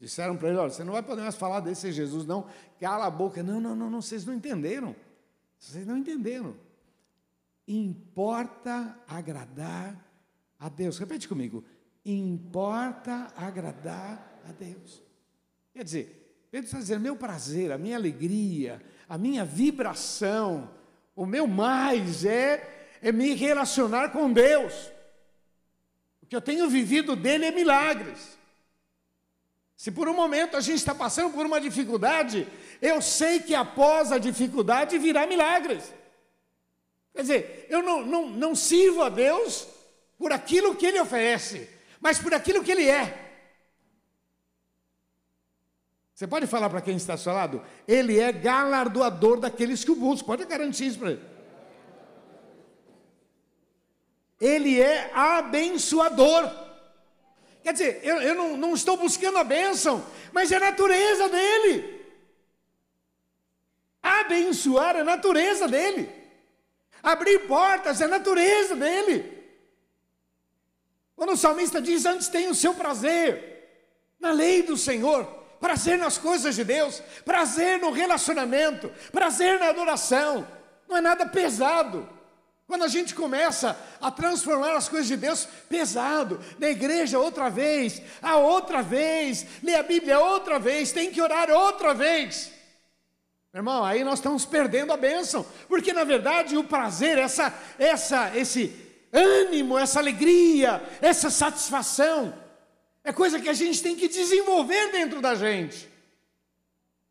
Disseram 0.00 0.36
para 0.36 0.48
ele: 0.48 0.58
olha, 0.58 0.70
você 0.70 0.82
não 0.82 0.94
vai 0.94 1.04
poder 1.04 1.22
mais 1.22 1.36
falar 1.36 1.60
desse 1.60 1.92
Jesus, 1.92 2.26
não, 2.26 2.48
cala 2.80 3.06
a 3.06 3.10
boca. 3.10 3.44
Não, 3.44 3.60
não, 3.60 3.76
não, 3.76 3.88
não, 3.88 4.02
vocês 4.02 4.26
não 4.26 4.34
entenderam. 4.34 4.96
Vocês 5.56 5.86
não 5.86 5.96
entenderam. 5.96 6.56
Importa 7.68 8.98
agradar 9.06 10.11
a 10.62 10.68
Deus. 10.68 10.96
Repete 10.96 11.28
comigo. 11.28 11.64
Importa 12.04 13.32
agradar 13.36 14.40
a 14.48 14.52
Deus. 14.52 15.02
Quer 15.74 15.84
dizer, 15.84 16.46
Pedro 16.50 16.66
está 16.66 16.78
dizendo: 16.78 17.02
meu 17.02 17.16
prazer, 17.16 17.72
a 17.72 17.78
minha 17.78 17.96
alegria, 17.96 18.80
a 19.08 19.18
minha 19.18 19.44
vibração, 19.44 20.70
o 21.16 21.26
meu 21.26 21.46
mais 21.46 22.24
é, 22.24 22.96
é 23.02 23.10
me 23.10 23.34
relacionar 23.34 24.10
com 24.10 24.32
Deus. 24.32 24.72
O 26.22 26.26
que 26.26 26.36
eu 26.36 26.40
tenho 26.40 26.70
vivido 26.70 27.16
dele 27.16 27.46
é 27.46 27.50
milagres. 27.50 28.38
Se 29.76 29.90
por 29.90 30.08
um 30.08 30.14
momento 30.14 30.56
a 30.56 30.60
gente 30.60 30.76
está 30.76 30.94
passando 30.94 31.32
por 31.32 31.44
uma 31.44 31.60
dificuldade, 31.60 32.46
eu 32.80 33.02
sei 33.02 33.40
que 33.40 33.52
após 33.52 34.12
a 34.12 34.18
dificuldade 34.18 34.96
virá 34.96 35.26
milagres. 35.26 35.92
Quer 37.12 37.22
dizer, 37.22 37.66
eu 37.68 37.82
não, 37.82 38.06
não, 38.06 38.30
não 38.30 38.54
sirvo 38.54 39.02
a 39.02 39.08
Deus 39.08 39.66
por 40.22 40.32
aquilo 40.32 40.76
que 40.76 40.86
ele 40.86 41.00
oferece, 41.00 41.68
mas 42.00 42.16
por 42.16 42.32
aquilo 42.32 42.62
que 42.62 42.70
ele 42.70 42.88
é. 42.88 43.18
Você 46.14 46.28
pode 46.28 46.46
falar 46.46 46.70
para 46.70 46.80
quem 46.80 46.96
está 46.96 47.14
ao 47.14 47.18
seu 47.18 47.32
lado? 47.32 47.60
Ele 47.88 48.20
é 48.20 48.30
galardoador 48.30 49.40
daqueles 49.40 49.82
que 49.82 49.90
o 49.90 49.96
buscam. 49.96 50.24
Pode 50.24 50.44
garantir 50.44 50.86
isso 50.86 51.00
para 51.00 51.10
ele. 51.10 51.24
Ele 54.40 54.80
é 54.80 55.10
abençoador. 55.12 56.48
Quer 57.64 57.72
dizer, 57.72 58.00
eu, 58.04 58.22
eu 58.22 58.34
não, 58.36 58.56
não 58.56 58.74
estou 58.74 58.96
buscando 58.96 59.38
a 59.38 59.44
bênção, 59.44 60.06
mas 60.32 60.52
é 60.52 60.56
a 60.56 60.60
natureza 60.60 61.28
dele. 61.28 62.00
Abençoar 64.00 64.94
é 64.94 65.00
a 65.00 65.04
natureza 65.04 65.66
dele. 65.66 66.08
Abrir 67.02 67.40
portas 67.48 68.00
é 68.00 68.04
a 68.04 68.08
natureza 68.08 68.76
dele. 68.76 69.41
Quando 71.16 71.32
o 71.32 71.36
salmista 71.36 71.80
diz: 71.80 72.04
Antes 72.06 72.28
tem 72.28 72.48
o 72.48 72.54
seu 72.54 72.74
prazer 72.74 73.52
na 74.18 74.30
lei 74.30 74.62
do 74.62 74.76
Senhor, 74.76 75.24
prazer 75.60 75.98
nas 75.98 76.18
coisas 76.18 76.54
de 76.54 76.64
Deus, 76.64 77.02
prazer 77.24 77.78
no 77.78 77.90
relacionamento, 77.90 78.92
prazer 79.10 79.58
na 79.58 79.68
adoração, 79.68 80.46
não 80.88 80.96
é 80.96 81.00
nada 81.00 81.26
pesado. 81.26 82.08
Quando 82.66 82.84
a 82.84 82.88
gente 82.88 83.14
começa 83.14 83.78
a 84.00 84.10
transformar 84.10 84.74
as 84.74 84.88
coisas 84.88 85.06
de 85.06 85.16
Deus 85.16 85.46
pesado, 85.68 86.40
na 86.58 86.70
igreja 86.70 87.18
outra 87.18 87.50
vez, 87.50 88.00
a 88.22 88.36
outra 88.36 88.82
vez, 88.82 89.44
ler 89.62 89.74
a 89.74 89.82
Bíblia 89.82 90.18
outra 90.18 90.58
vez, 90.58 90.90
tem 90.90 91.10
que 91.10 91.20
orar 91.20 91.50
outra 91.50 91.92
vez. 91.92 92.50
Irmão, 93.54 93.84
aí 93.84 94.02
nós 94.02 94.18
estamos 94.18 94.46
perdendo 94.46 94.92
a 94.92 94.96
bênção, 94.96 95.44
porque 95.68 95.92
na 95.92 96.04
verdade 96.04 96.56
o 96.56 96.64
prazer, 96.64 97.18
essa, 97.18 97.52
essa, 97.78 98.34
esse 98.34 98.81
ânimo, 99.12 99.78
essa 99.78 99.98
alegria, 99.98 100.82
essa 101.00 101.30
satisfação, 101.30 102.32
é 103.04 103.12
coisa 103.12 103.40
que 103.40 103.48
a 103.48 103.52
gente 103.52 103.82
tem 103.82 103.94
que 103.94 104.08
desenvolver 104.08 104.90
dentro 104.92 105.20
da 105.20 105.34
gente. 105.34 105.88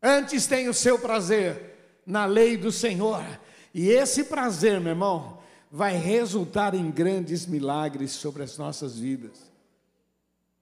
Antes 0.02 0.46
tem 0.46 0.68
o 0.68 0.74
seu 0.74 0.98
prazer 0.98 1.76
na 2.04 2.24
lei 2.24 2.56
do 2.56 2.72
Senhor, 2.72 3.24
e 3.72 3.88
esse 3.88 4.24
prazer, 4.24 4.80
meu 4.80 4.90
irmão, 4.90 5.38
vai 5.70 5.96
resultar 5.96 6.74
em 6.74 6.90
grandes 6.90 7.46
milagres 7.46 8.12
sobre 8.12 8.42
as 8.42 8.58
nossas 8.58 8.98
vidas. 8.98 9.50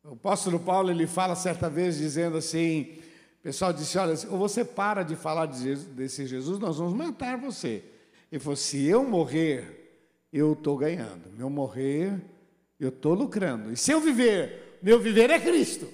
O 0.04 0.12
apóstolo 0.12 0.60
Paulo 0.60 0.90
ele 0.90 1.06
fala 1.06 1.34
certa 1.34 1.68
vez 1.68 1.96
dizendo 1.96 2.36
assim: 2.36 2.98
o 3.40 3.42
pessoal 3.42 3.72
disse: 3.72 3.98
Olha, 3.98 4.14
ou 4.28 4.38
você 4.38 4.64
para 4.64 5.02
de 5.02 5.16
falar 5.16 5.46
desse 5.46 6.26
Jesus, 6.26 6.58
nós 6.58 6.76
vamos 6.76 6.94
matar 6.94 7.36
você. 7.38 7.82
Ele 8.30 8.38
falou: 8.38 8.56
Se 8.56 8.84
eu 8.84 9.02
morrer, 9.02 9.79
eu 10.32 10.52
estou 10.52 10.76
ganhando. 10.76 11.30
Meu 11.36 11.50
morrer, 11.50 12.20
eu 12.78 12.88
estou 12.88 13.14
lucrando. 13.14 13.72
E 13.72 13.76
se 13.76 13.90
eu 13.90 14.00
viver, 14.00 14.78
meu 14.82 15.00
viver 15.00 15.30
é 15.30 15.38
Cristo. 15.38 15.86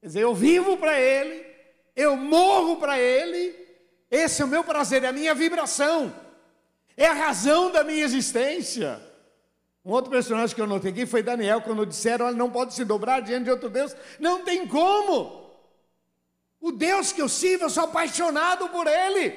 Quer 0.00 0.06
dizer, 0.06 0.20
eu 0.20 0.34
vivo 0.34 0.76
para 0.76 1.00
Ele, 1.00 1.44
eu 1.94 2.16
morro 2.16 2.76
para 2.76 2.98
Ele, 2.98 3.54
esse 4.10 4.42
é 4.42 4.44
o 4.44 4.48
meu 4.48 4.62
prazer, 4.62 5.04
é 5.04 5.08
a 5.08 5.12
minha 5.12 5.34
vibração. 5.34 6.14
É 6.96 7.06
a 7.06 7.14
razão 7.14 7.70
da 7.70 7.82
minha 7.82 8.04
existência. 8.04 9.00
Um 9.84 9.90
outro 9.90 10.10
personagem 10.10 10.54
que 10.54 10.60
eu 10.60 10.66
notei 10.66 10.92
aqui 10.92 11.06
foi 11.06 11.22
Daniel, 11.22 11.62
quando 11.62 11.86
disseram, 11.86 12.28
ele 12.28 12.36
não 12.36 12.50
pode 12.50 12.74
se 12.74 12.84
dobrar 12.84 13.20
diante 13.20 13.44
de 13.44 13.50
outro 13.50 13.70
Deus. 13.70 13.96
Não 14.20 14.44
tem 14.44 14.66
como. 14.66 15.50
O 16.60 16.70
Deus 16.70 17.10
que 17.10 17.20
eu 17.20 17.28
sirvo, 17.28 17.64
eu 17.64 17.70
sou 17.70 17.84
apaixonado 17.84 18.68
por 18.68 18.86
Ele. 18.86 19.34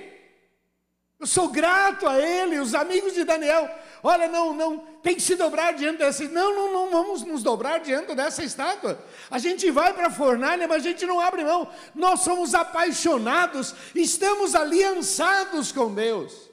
Eu 1.20 1.26
sou 1.26 1.50
grato 1.50 2.08
a 2.08 2.20
Ele. 2.20 2.60
Os 2.60 2.76
amigos 2.76 3.14
de 3.14 3.24
Daniel, 3.24 3.68
olha, 4.06 4.28
não, 4.28 4.54
não, 4.54 4.78
tem 5.02 5.16
que 5.16 5.22
se 5.22 5.36
dobrar 5.36 5.74
diante 5.74 5.98
dessa. 5.98 6.24
Não, 6.26 6.56
não, 6.56 6.74
não 6.74 6.92
vamos 6.92 7.24
nos 7.24 7.42
dobrar 7.42 7.80
diante 7.80 8.14
dessa 8.14 8.44
estátua. 8.44 9.04
A 9.30 9.40
gente 9.40 9.70
vai 9.72 9.94
para 9.94 10.08
a 10.08 10.12
fornalha, 10.12 10.68
mas 10.68 10.86
a 10.86 10.90
gente 10.90 11.06
não 11.06 11.20
abre 11.20 11.44
mão. 11.44 11.68
Nós 11.94 12.22
somos 12.22 12.54
apaixonados, 12.54 13.74
estamos 13.96 14.54
aliançados 14.54 15.72
com 15.72 15.94
Deus. 15.94 16.50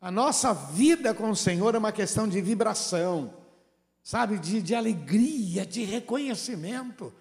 A 0.00 0.10
nossa 0.10 0.52
vida 0.52 1.14
com 1.14 1.30
o 1.30 1.36
Senhor 1.36 1.74
é 1.74 1.78
uma 1.78 1.90
questão 1.90 2.28
de 2.28 2.40
vibração, 2.40 3.34
sabe, 4.02 4.38
de, 4.38 4.62
de 4.62 4.74
alegria, 4.74 5.66
de 5.66 5.82
reconhecimento. 5.84 7.12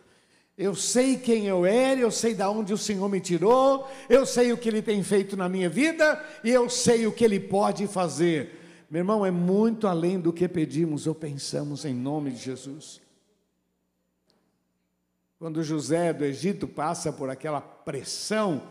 Eu 0.57 0.73
sei 0.73 1.17
quem 1.17 1.45
eu 1.45 1.65
era, 1.65 1.99
eu 1.99 2.09
sei 2.09 2.33
de 2.33 2.41
onde 2.43 2.73
o 2.73 2.77
Senhor 2.77 3.07
me 3.07 3.19
tirou, 3.21 3.87
eu 4.09 4.25
sei 4.25 4.51
o 4.51 4.57
que 4.57 4.67
Ele 4.67 4.81
tem 4.81 5.03
feito 5.03 5.37
na 5.37 5.47
minha 5.47 5.69
vida 5.69 6.23
e 6.43 6.49
eu 6.49 6.67
sei 6.67 7.05
o 7.05 7.11
que 7.11 7.23
Ele 7.23 7.39
pode 7.39 7.85
fazer. 7.85 8.85
Meu 8.89 9.01
irmão, 9.01 9.25
é 9.25 9.29
muito 9.29 9.87
além 9.87 10.19
do 10.19 10.33
que 10.33 10.47
pedimos 10.47 11.05
ou 11.05 11.13
pensamos 11.13 11.85
em 11.85 11.93
nome 11.93 12.31
de 12.31 12.37
Jesus. 12.37 13.01
Quando 15.37 15.61
José 15.61 16.11
do 16.11 16.25
Egito 16.25 16.67
passa 16.67 17.13
por 17.13 17.29
aquela 17.29 17.61
pressão, 17.61 18.63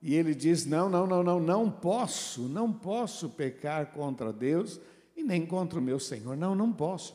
e 0.00 0.14
ele 0.14 0.34
diz: 0.34 0.64
Não, 0.64 0.88
não, 0.88 1.06
não, 1.06 1.22
não, 1.22 1.40
não 1.40 1.70
posso, 1.70 2.42
não 2.42 2.72
posso 2.72 3.28
pecar 3.28 3.92
contra 3.92 4.32
Deus 4.32 4.80
e 5.16 5.22
nem 5.22 5.44
contra 5.44 5.78
o 5.78 5.82
meu 5.82 5.98
Senhor. 5.98 6.36
Não, 6.36 6.54
não 6.54 6.72
posso. 6.72 7.14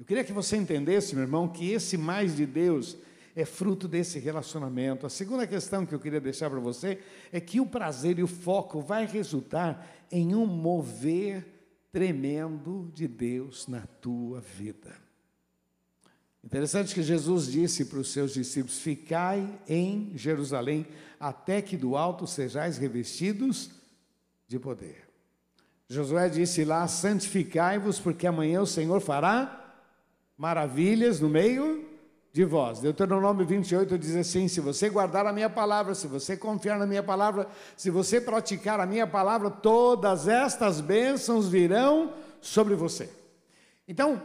Eu 0.00 0.06
queria 0.06 0.24
que 0.24 0.32
você 0.32 0.56
entendesse, 0.56 1.14
meu 1.14 1.24
irmão, 1.24 1.46
que 1.46 1.72
esse 1.72 1.98
mais 1.98 2.34
de 2.34 2.46
Deus 2.46 2.96
é 3.36 3.44
fruto 3.44 3.86
desse 3.86 4.18
relacionamento. 4.18 5.04
A 5.04 5.10
segunda 5.10 5.46
questão 5.46 5.84
que 5.84 5.94
eu 5.94 6.00
queria 6.00 6.22
deixar 6.22 6.48
para 6.48 6.58
você 6.58 6.98
é 7.30 7.38
que 7.38 7.60
o 7.60 7.66
prazer 7.66 8.18
e 8.18 8.22
o 8.22 8.26
foco 8.26 8.80
vai 8.80 9.04
resultar 9.04 9.86
em 10.10 10.34
um 10.34 10.46
mover 10.46 11.46
tremendo 11.92 12.90
de 12.94 13.06
Deus 13.06 13.68
na 13.68 13.82
tua 14.00 14.40
vida. 14.40 14.96
Interessante 16.42 16.94
que 16.94 17.02
Jesus 17.02 17.52
disse 17.52 17.84
para 17.84 17.98
os 17.98 18.10
seus 18.10 18.32
discípulos: 18.32 18.78
Ficai 18.78 19.46
em 19.68 20.12
Jerusalém, 20.14 20.86
até 21.20 21.60
que 21.60 21.76
do 21.76 21.94
alto 21.94 22.26
sejais 22.26 22.78
revestidos 22.78 23.70
de 24.48 24.58
poder. 24.58 25.10
Josué 25.90 26.30
disse 26.30 26.64
lá: 26.64 26.88
Santificai-vos, 26.88 28.00
porque 28.00 28.26
amanhã 28.26 28.62
o 28.62 28.66
Senhor 28.66 28.98
fará 29.02 29.59
maravilhas 30.40 31.20
no 31.20 31.28
meio 31.28 31.86
de 32.32 32.46
vós. 32.46 32.80
Deuteronômio 32.80 33.44
28 33.44 33.98
diz 33.98 34.16
assim: 34.16 34.48
Se 34.48 34.58
você 34.58 34.88
guardar 34.88 35.26
a 35.26 35.34
minha 35.34 35.50
palavra, 35.50 35.94
se 35.94 36.06
você 36.06 36.34
confiar 36.34 36.78
na 36.78 36.86
minha 36.86 37.02
palavra, 37.02 37.46
se 37.76 37.90
você 37.90 38.18
praticar 38.18 38.80
a 38.80 38.86
minha 38.86 39.06
palavra, 39.06 39.50
todas 39.50 40.26
estas 40.26 40.80
bênçãos 40.80 41.46
virão 41.46 42.14
sobre 42.40 42.74
você. 42.74 43.10
Então, 43.86 44.22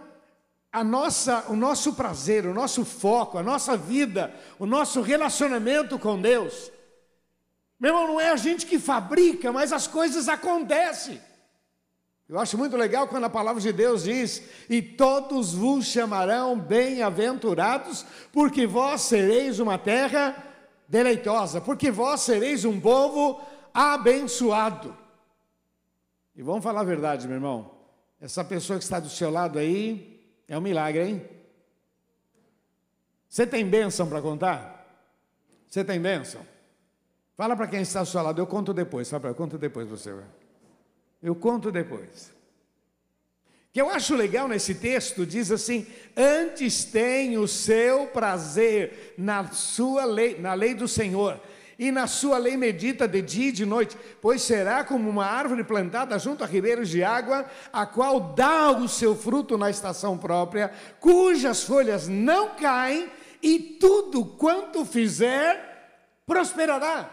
a 0.71 0.85
nossa, 0.85 1.43
o 1.49 1.55
nosso 1.57 1.91
prazer, 1.91 2.45
o 2.45 2.53
nosso 2.53 2.85
foco, 2.85 3.37
a 3.37 3.43
nossa 3.43 3.75
vida, 3.75 4.33
o 4.57 4.65
nosso 4.65 5.01
relacionamento 5.01 5.99
com 5.99 6.21
Deus. 6.21 6.71
Meu 7.77 7.89
irmão, 7.89 8.07
não 8.07 8.21
é 8.21 8.29
a 8.29 8.37
gente 8.37 8.65
que 8.65 8.79
fabrica, 8.79 9.51
mas 9.51 9.73
as 9.73 9.85
coisas 9.85 10.29
acontecem. 10.29 11.19
Eu 12.27 12.39
acho 12.39 12.57
muito 12.57 12.75
legal 12.75 13.07
quando 13.07 13.25
a 13.25 13.29
palavra 13.29 13.61
de 13.61 13.71
Deus 13.71 14.03
diz: 14.03 14.41
E 14.67 14.81
todos 14.81 15.53
vos 15.53 15.85
chamarão 15.85 16.59
bem-aventurados, 16.59 18.05
porque 18.33 18.65
vós 18.65 19.01
sereis 19.01 19.59
uma 19.59 19.77
terra 19.77 20.35
deleitosa, 20.87 21.61
porque 21.61 21.91
vós 21.91 22.21
sereis 22.21 22.65
um 22.65 22.81
povo 22.81 23.39
abençoado. 23.73 24.95
E 26.35 26.41
vamos 26.41 26.63
falar 26.63 26.81
a 26.81 26.85
verdade, 26.85 27.27
meu 27.27 27.35
irmão. 27.35 27.71
Essa 28.19 28.43
pessoa 28.43 28.79
que 28.79 28.83
está 28.83 28.99
do 28.99 29.09
seu 29.09 29.29
lado 29.29 29.59
aí, 29.59 30.19
é 30.47 30.57
um 30.57 30.61
milagre, 30.61 31.03
hein? 31.03 31.29
Você 33.29 33.45
tem 33.45 33.67
bênção 33.67 34.07
para 34.07 34.21
contar? 34.21 34.83
Você 35.67 35.83
tem 35.83 35.99
bênção? 35.99 36.41
Fala 37.35 37.55
para 37.55 37.67
quem 37.67 37.81
está 37.81 37.99
ao 37.99 38.05
seu 38.05 38.21
lado, 38.23 38.41
eu 38.41 38.47
conto 38.47 38.73
depois, 38.73 39.07
sabe? 39.07 39.27
Eu 39.27 39.35
conto 39.35 39.57
depois 39.57 39.87
você. 39.87 40.15
Eu 41.25 41.33
conto 41.33 41.71
depois. 41.71 42.31
O 43.69 43.73
que 43.73 43.81
eu 43.81 43.89
acho 43.89 44.15
legal 44.15 44.47
nesse 44.47 44.75
texto 44.75 45.25
diz 45.25 45.49
assim: 45.49 45.87
antes 46.15 46.85
tem 46.85 47.35
o 47.35 47.47
seu 47.47 48.05
prazer 48.05 49.15
na 49.17 49.47
sua 49.47 50.05
lei, 50.05 50.39
na 50.39 50.53
lei 50.53 50.75
do 50.75 50.87
Senhor 50.87 51.41
e 51.79 51.91
na 51.91 52.05
sua 52.05 52.37
lei 52.37 52.55
medita 52.55 53.07
de 53.07 53.23
dia 53.23 53.49
e 53.49 53.51
de 53.51 53.65
noite, 53.65 53.97
pois 54.21 54.43
será 54.43 54.83
como 54.83 55.09
uma 55.09 55.25
árvore 55.25 55.63
plantada 55.63 56.17
junto 56.19 56.43
a 56.43 56.47
ribeiros 56.47 56.89
de 56.89 57.03
água, 57.03 57.49
a 57.73 57.87
qual 57.87 58.19
dá 58.35 58.69
o 58.69 58.87
seu 58.87 59.15
fruto 59.15 59.57
na 59.57 59.71
estação 59.71 60.19
própria, 60.19 60.71
cujas 60.99 61.63
folhas 61.63 62.07
não 62.07 62.55
caem, 62.55 63.09
e 63.41 63.59
tudo 63.59 64.23
quanto 64.23 64.85
fizer 64.85 66.21
prosperará. 66.25 67.09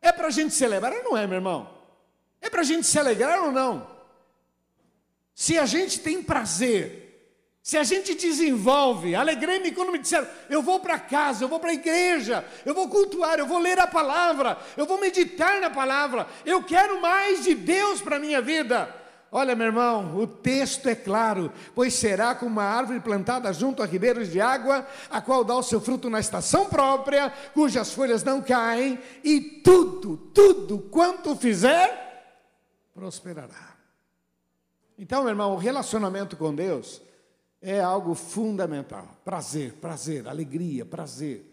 É 0.00 0.10
para 0.10 0.28
a 0.28 0.30
gente 0.30 0.54
celebrar 0.54 1.04
não 1.04 1.16
é, 1.16 1.26
meu 1.26 1.36
irmão? 1.36 1.73
É 2.44 2.48
para 2.50 2.60
a 2.60 2.64
gente 2.64 2.86
se 2.86 2.98
alegrar 2.98 3.42
ou 3.42 3.50
não? 3.50 3.90
Se 5.34 5.58
a 5.58 5.66
gente 5.66 5.98
tem 5.98 6.22
prazer 6.22 7.04
se 7.64 7.78
a 7.78 7.82
gente 7.82 8.14
desenvolve, 8.14 9.14
alegrei-me 9.14 9.72
quando 9.72 9.90
me 9.90 9.98
disseram, 9.98 10.28
eu 10.50 10.60
vou 10.60 10.80
para 10.80 10.98
casa, 10.98 11.44
eu 11.44 11.48
vou 11.48 11.58
para 11.58 11.70
a 11.70 11.74
igreja, 11.74 12.44
eu 12.62 12.74
vou 12.74 12.90
cultuar, 12.90 13.38
eu 13.38 13.46
vou 13.46 13.58
ler 13.58 13.78
a 13.78 13.86
palavra, 13.86 14.58
eu 14.76 14.84
vou 14.84 15.00
meditar 15.00 15.62
na 15.62 15.70
palavra, 15.70 16.26
eu 16.44 16.62
quero 16.62 17.00
mais 17.00 17.42
de 17.42 17.54
Deus 17.54 18.02
para 18.02 18.16
a 18.16 18.18
minha 18.18 18.42
vida. 18.42 18.94
Olha, 19.32 19.56
meu 19.56 19.68
irmão, 19.68 20.14
o 20.14 20.26
texto 20.26 20.90
é 20.90 20.94
claro: 20.94 21.50
pois 21.74 21.94
será 21.94 22.34
como 22.34 22.50
uma 22.50 22.64
árvore 22.64 23.00
plantada 23.00 23.50
junto 23.50 23.82
a 23.82 23.86
ribeiros 23.86 24.30
de 24.30 24.42
água, 24.42 24.86
a 25.08 25.22
qual 25.22 25.42
dá 25.42 25.56
o 25.56 25.62
seu 25.62 25.80
fruto 25.80 26.10
na 26.10 26.20
estação 26.20 26.66
própria, 26.66 27.32
cujas 27.54 27.94
folhas 27.94 28.22
não 28.22 28.42
caem, 28.42 28.98
e 29.24 29.40
tudo, 29.40 30.18
tudo 30.34 30.80
quanto 30.90 31.34
fizer, 31.34 32.03
prosperará. 32.94 33.76
Então, 34.96 35.22
meu 35.22 35.30
irmão, 35.30 35.52
o 35.54 35.58
relacionamento 35.58 36.36
com 36.36 36.54
Deus 36.54 37.02
é 37.60 37.80
algo 37.80 38.14
fundamental. 38.14 39.08
Prazer, 39.24 39.74
prazer, 39.74 40.28
alegria, 40.28 40.84
prazer. 40.84 41.50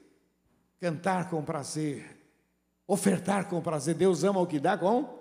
Cantar 0.80 1.30
com 1.30 1.44
prazer, 1.44 2.18
ofertar 2.88 3.48
com 3.50 3.62
prazer. 3.62 3.96
Deus 3.96 4.24
ama 4.24 4.40
o 4.40 4.48
que 4.48 4.60
dá 4.60 4.78
com 4.78 5.20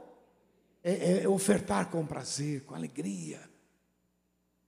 é, 0.82 1.22
é 1.22 1.28
ofertar 1.28 1.90
com 1.90 2.06
prazer, 2.06 2.62
com 2.62 2.74
alegria. 2.74 3.40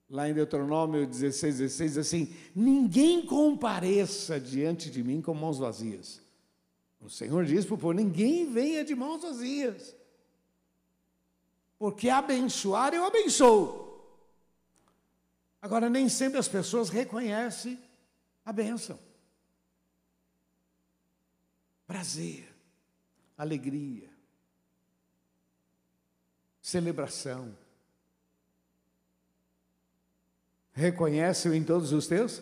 Lá 0.08 0.28
em 0.28 0.34
Deuteronômio 0.34 1.06
16, 1.06 1.58
16, 1.58 1.98
assim: 1.98 2.34
ninguém 2.54 3.24
compareça 3.24 4.38
diante 4.38 4.90
de 4.90 5.02
mim 5.02 5.22
com 5.22 5.32
mãos 5.32 5.58
vazias. 5.58 6.20
O 7.00 7.08
Senhor 7.08 7.44
diz 7.46 7.64
para 7.64 7.74
o 7.74 7.78
povo: 7.78 7.94
ninguém 7.94 8.52
venha 8.52 8.84
de 8.84 8.94
mãos 8.94 9.22
vazias. 9.22 9.96
Porque 11.82 12.08
abençoar 12.08 12.94
eu 12.94 13.04
abençoo. 13.04 14.00
Agora, 15.60 15.90
nem 15.90 16.08
sempre 16.08 16.38
as 16.38 16.46
pessoas 16.46 16.88
reconhecem 16.88 17.76
a 18.44 18.52
bênção. 18.52 18.96
Prazer, 21.84 22.48
alegria, 23.36 24.08
celebração. 26.60 27.52
Reconhece-o 30.74 31.52
em 31.52 31.64
todos 31.64 31.90
os 31.90 32.06
teus? 32.06 32.40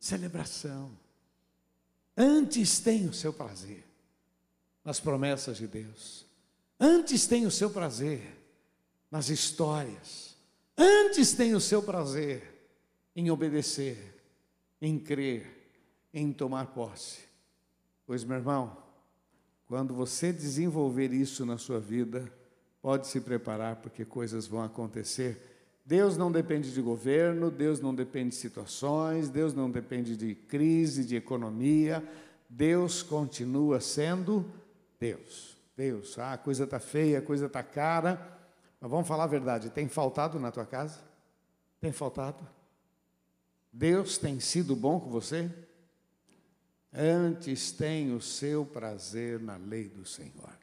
Celebração. 0.00 0.90
Antes 2.16 2.80
tem 2.80 3.06
o 3.06 3.14
seu 3.14 3.32
prazer 3.32 3.86
nas 4.84 4.98
promessas 4.98 5.58
de 5.58 5.68
Deus. 5.68 6.31
Antes 6.84 7.26
tem 7.26 7.46
o 7.46 7.50
seu 7.50 7.70
prazer 7.70 8.20
nas 9.10 9.28
histórias. 9.28 10.36
Antes 10.76 11.32
tem 11.32 11.54
o 11.54 11.60
seu 11.60 11.82
prazer 11.82 12.42
em 13.14 13.30
obedecer, 13.30 14.20
em 14.80 14.98
crer, 14.98 15.46
em 16.12 16.32
tomar 16.32 16.66
posse. 16.66 17.20
Pois, 18.04 18.24
meu 18.24 18.38
irmão, 18.38 18.76
quando 19.66 19.94
você 19.94 20.32
desenvolver 20.32 21.12
isso 21.12 21.46
na 21.46 21.56
sua 21.56 21.78
vida, 21.78 22.32
Pode 22.82 23.06
se 23.06 23.20
preparar 23.20 23.76
porque 23.76 24.04
coisas 24.04 24.48
vão 24.48 24.60
acontecer. 24.60 25.40
Deus 25.86 26.16
não 26.16 26.32
depende 26.32 26.74
de 26.74 26.82
governo, 26.82 27.48
Deus 27.48 27.80
não 27.80 27.94
depende 27.94 28.30
de 28.30 28.34
situações, 28.34 29.28
Deus 29.28 29.54
não 29.54 29.70
depende 29.70 30.16
de 30.16 30.34
crise, 30.34 31.04
de 31.04 31.14
economia. 31.14 32.02
Deus 32.50 33.00
continua 33.00 33.80
sendo 33.80 34.44
Deus. 34.98 35.56
Deus, 35.82 36.16
ah, 36.16 36.34
a 36.34 36.38
coisa 36.38 36.62
está 36.62 36.78
feia, 36.78 37.18
a 37.18 37.22
coisa 37.22 37.46
está 37.46 37.60
cara. 37.60 38.38
Mas 38.80 38.88
vamos 38.88 39.08
falar 39.08 39.24
a 39.24 39.26
verdade: 39.26 39.68
tem 39.68 39.88
faltado 39.88 40.38
na 40.38 40.52
tua 40.52 40.64
casa? 40.64 41.00
Tem 41.80 41.90
faltado? 41.90 42.46
Deus 43.72 44.16
tem 44.16 44.38
sido 44.38 44.76
bom 44.76 45.00
com 45.00 45.10
você? 45.10 45.50
Antes 46.94 47.72
tem 47.72 48.14
o 48.14 48.20
seu 48.20 48.64
prazer 48.64 49.40
na 49.40 49.56
lei 49.56 49.88
do 49.88 50.06
Senhor. 50.06 50.56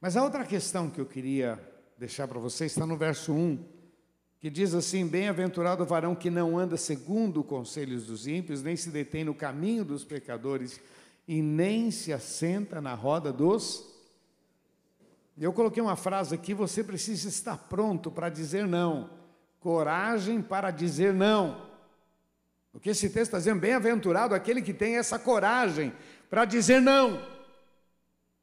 Mas 0.00 0.16
a 0.16 0.24
outra 0.24 0.42
questão 0.42 0.88
que 0.88 1.00
eu 1.00 1.06
queria 1.06 1.60
deixar 1.98 2.26
para 2.26 2.38
vocês 2.38 2.72
está 2.72 2.86
no 2.86 2.96
verso 2.96 3.34
1, 3.34 3.62
que 4.40 4.48
diz 4.48 4.72
assim: 4.72 5.06
Bem-aventurado 5.06 5.82
o 5.82 5.86
varão 5.86 6.14
que 6.14 6.30
não 6.30 6.58
anda 6.58 6.78
segundo 6.78 7.42
os 7.42 7.46
conselhos 7.46 8.06
dos 8.06 8.26
ímpios, 8.26 8.62
nem 8.62 8.74
se 8.74 8.88
detém 8.88 9.22
no 9.22 9.34
caminho 9.34 9.84
dos 9.84 10.02
pecadores, 10.02 10.80
e 11.26 11.42
nem 11.42 11.90
se 11.90 12.10
assenta 12.10 12.80
na 12.80 12.94
roda 12.94 13.30
dos. 13.30 13.87
Eu 15.40 15.52
coloquei 15.52 15.80
uma 15.82 15.94
frase 15.94 16.34
aqui: 16.34 16.52
você 16.52 16.82
precisa 16.82 17.28
estar 17.28 17.56
pronto 17.56 18.10
para 18.10 18.28
dizer 18.28 18.66
não, 18.66 19.08
coragem 19.60 20.42
para 20.42 20.70
dizer 20.70 21.12
não. 21.12 21.68
O 22.72 22.80
que 22.80 22.90
esse 22.90 23.08
texto 23.08 23.28
está 23.28 23.38
dizendo? 23.38 23.60
Bem-aventurado 23.60 24.34
aquele 24.34 24.60
que 24.60 24.74
tem 24.74 24.96
essa 24.96 25.18
coragem 25.18 25.92
para 26.28 26.44
dizer 26.44 26.80
não. 26.80 27.24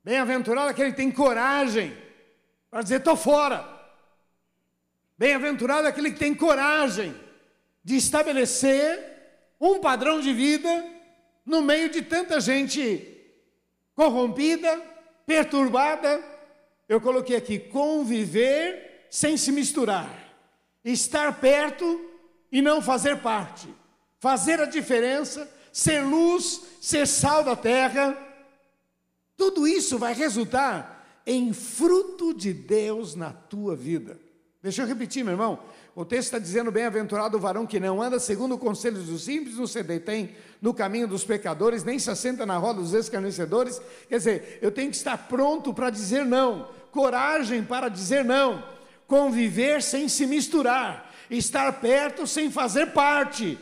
Bem-aventurado 0.03 0.69
aquele 0.69 0.91
que 0.91 0.97
tem 0.97 1.11
coragem 1.11 1.95
para 2.71 2.81
dizer: 2.81 2.97
estou 2.99 3.17
fora. 3.17 3.67
Bem-aventurado 5.17 5.87
aquele 5.87 6.11
que 6.11 6.19
tem 6.19 6.33
coragem 6.33 7.13
de 7.83 7.95
estabelecer 7.97 9.13
um 9.59 9.79
padrão 9.79 10.21
de 10.21 10.33
vida 10.33 10.69
no 11.45 11.61
meio 11.61 11.89
de 11.89 12.01
tanta 12.01 12.39
gente 12.39 13.11
corrompida, 13.93 14.81
perturbada. 15.25 16.34
Eu 16.87 17.01
coloquei 17.01 17.35
aqui: 17.35 17.59
conviver 17.59 19.07
sem 19.09 19.37
se 19.37 19.51
misturar, 19.51 20.09
estar 20.83 21.39
perto 21.39 22.09
e 22.51 22.61
não 22.61 22.81
fazer 22.81 23.17
parte, 23.21 23.67
fazer 24.19 24.59
a 24.59 24.65
diferença, 24.65 25.49
ser 25.71 26.01
luz, 26.01 26.61
ser 26.81 27.05
sal 27.07 27.43
da 27.43 27.55
terra 27.55 28.25
tudo 29.37 29.67
isso 29.67 29.97
vai 29.97 30.13
resultar 30.13 31.21
em 31.25 31.51
fruto 31.51 32.33
de 32.33 32.53
Deus 32.53 33.15
na 33.15 33.31
tua 33.31 33.75
vida. 33.75 34.19
Deixa 34.61 34.81
eu 34.81 34.87
repetir, 34.87 35.23
meu 35.23 35.33
irmão. 35.33 35.59
O 35.95 36.05
texto 36.05 36.25
está 36.25 36.39
dizendo: 36.39 36.71
Bem-aventurado 36.71 37.37
o 37.37 37.39
varão 37.39 37.67
que 37.67 37.79
não 37.79 38.01
anda 38.01 38.19
segundo 38.19 38.55
o 38.55 38.57
conselho 38.57 39.01
dos 39.01 39.23
simples, 39.23 39.57
não 39.57 39.67
se 39.67 39.83
detém 39.83 40.35
no 40.65 40.73
caminho 40.73 41.07
dos 41.07 41.23
pecadores, 41.23 41.83
nem 41.83 41.99
se 41.99 42.09
assenta 42.09 42.43
na 42.43 42.57
roda 42.57 42.81
dos 42.81 42.91
escarnecedores. 42.91 43.79
Quer 44.09 44.17
dizer, 44.17 44.59
eu 44.63 44.71
tenho 44.71 44.89
que 44.89 44.97
estar 44.97 45.15
pronto 45.27 45.71
para 45.71 45.91
dizer 45.91 46.25
não, 46.25 46.67
coragem 46.91 47.63
para 47.63 47.87
dizer 47.87 48.25
não, 48.25 48.67
conviver 49.05 49.83
sem 49.83 50.09
se 50.09 50.25
misturar, 50.25 51.13
estar 51.29 51.71
perto 51.79 52.25
sem 52.25 52.49
fazer 52.49 52.87
parte, 52.93 53.59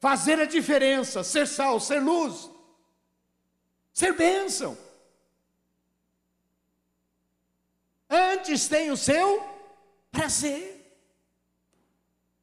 fazer 0.00 0.40
a 0.40 0.44
diferença, 0.44 1.22
ser 1.22 1.46
sal, 1.46 1.78
ser 1.78 2.00
luz, 2.00 2.50
ser 3.92 4.12
bênção. 4.14 4.76
antes 8.10 8.66
tem 8.66 8.90
o 8.90 8.96
seu 8.96 9.40
prazer. 10.10 10.84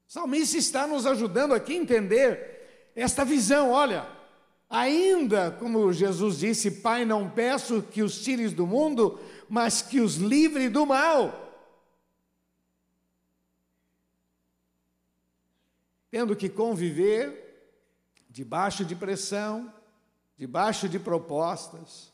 O 0.07 0.11
salmista 0.13 0.57
está 0.57 0.87
nos 0.87 1.05
ajudando 1.05 1.53
aqui 1.53 1.73
a 1.73 1.81
entender 1.81 2.50
esta 2.95 3.23
visão. 3.23 3.71
Olha, 3.71 4.07
ainda 4.69 5.51
como 5.51 5.91
Jesus 5.91 6.39
disse, 6.39 6.71
Pai, 6.81 7.05
não 7.05 7.29
peço 7.29 7.81
que 7.81 8.01
os 8.01 8.21
tires 8.23 8.53
do 8.53 8.65
mundo, 8.65 9.19
mas 9.49 9.81
que 9.81 9.99
os 9.99 10.15
livre 10.15 10.69
do 10.69 10.85
mal. 10.85 11.49
Tendo 16.09 16.35
que 16.35 16.49
conviver 16.49 17.41
debaixo 18.29 18.83
de 18.83 18.95
pressão, 18.95 19.73
debaixo 20.37 20.89
de 20.89 20.99
propostas, 20.99 22.11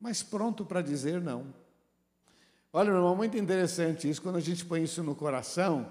mas 0.00 0.22
pronto 0.22 0.64
para 0.64 0.82
dizer 0.82 1.20
não. 1.20 1.52
Olha, 2.72 2.90
meu 2.90 2.98
irmão, 2.98 3.16
muito 3.16 3.36
interessante 3.36 4.08
isso. 4.08 4.20
Quando 4.20 4.36
a 4.36 4.40
gente 4.40 4.64
põe 4.64 4.82
isso 4.82 5.02
no 5.02 5.14
coração, 5.14 5.90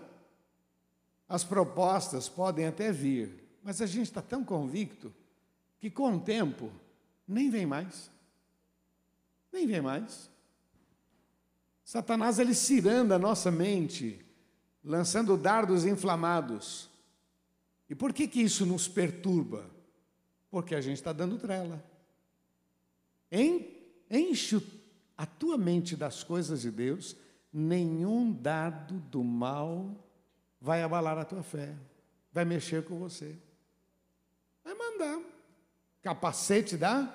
as 1.28 1.44
propostas 1.44 2.30
podem 2.30 2.66
até 2.68 2.92
vir, 2.92 3.44
mas 3.62 3.82
a 3.82 3.86
gente 3.86 4.08
está 4.08 4.22
tão 4.22 4.44
convicto 4.44 5.14
que 5.80 5.90
com 5.90 6.16
o 6.16 6.20
tempo 6.20 6.72
nem 7.28 7.50
vem 7.50 7.66
mais. 7.66 8.10
Nem 9.52 9.68
vem 9.68 9.82
mais. 9.82 10.30
Satanás 11.84 12.40
ele 12.40 12.54
ciranda 12.54 13.16
a 13.16 13.20
nossa 13.20 13.52
mente, 13.52 14.26
lançando 14.84 15.38
dardos 15.38 15.86
inflamados. 15.86 16.90
E 17.90 17.96
por 17.96 18.14
que 18.14 18.28
que 18.28 18.42
isso 18.42 18.66
nos 18.66 18.88
perturba? 18.88 19.70
Porque 20.50 20.76
a 20.76 20.82
gente 20.82 20.96
está 20.96 21.12
dando 21.12 21.38
trela. 21.38 21.84
Enche 24.10 24.62
a 25.18 25.26
tua 25.26 25.58
mente 25.58 25.96
das 25.96 26.24
coisas 26.24 26.62
de 26.62 26.72
Deus, 26.72 27.16
nenhum 27.52 28.32
dado 28.32 29.00
do 29.00 29.24
mal 29.24 30.07
vai 30.60 30.82
abalar 30.82 31.18
a 31.18 31.26
tua 31.26 31.44
fé, 31.44 31.76
vai 32.32 32.46
mexer 32.46 32.84
com 32.84 32.98
você. 32.98 33.36
Vai 34.64 34.74
mandar. 34.74 35.22
Capacete 36.02 36.78
da 36.78 37.14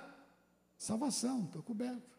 salvação, 0.77 1.45
estou 1.45 1.63
coberto. 1.63 2.13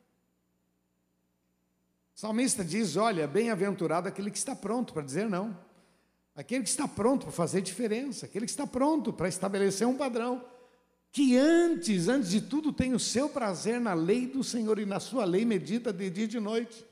O 2.16 2.20
salmista 2.20 2.64
diz: 2.64 2.96
Olha, 2.96 3.28
bem-aventurado 3.28 4.08
aquele 4.08 4.32
que 4.32 4.38
está 4.38 4.56
pronto 4.56 4.94
para 4.94 5.04
dizer 5.04 5.30
não, 5.30 5.58
aquele 6.36 6.64
que 6.64 6.70
está 6.70 6.88
pronto 6.88 7.26
para 7.26 7.32
fazer 7.32 7.62
diferença, 7.62 8.26
aquele 8.26 8.46
que 8.46 8.52
está 8.52 8.68
pronto 8.68 9.12
para 9.12 9.28
estabelecer 9.28 9.88
um 9.88 9.98
padrão 9.98 10.44
que 11.14 11.38
antes, 11.38 12.08
antes 12.08 12.32
de 12.32 12.42
tudo, 12.42 12.74
tem 12.74 12.96
o 12.96 13.00
seu 13.00 13.30
prazer 13.30 13.80
na 13.80 13.94
lei 13.94 14.26
do 14.26 14.44
Senhor 14.44 14.80
e 14.80 14.86
na 14.86 15.00
sua 15.00 15.24
lei 15.24 15.46
medita 15.46 15.94
de 15.94 16.10
dia 16.10 16.24
e 16.24 16.28
de 16.28 16.40
noite. 16.40 16.84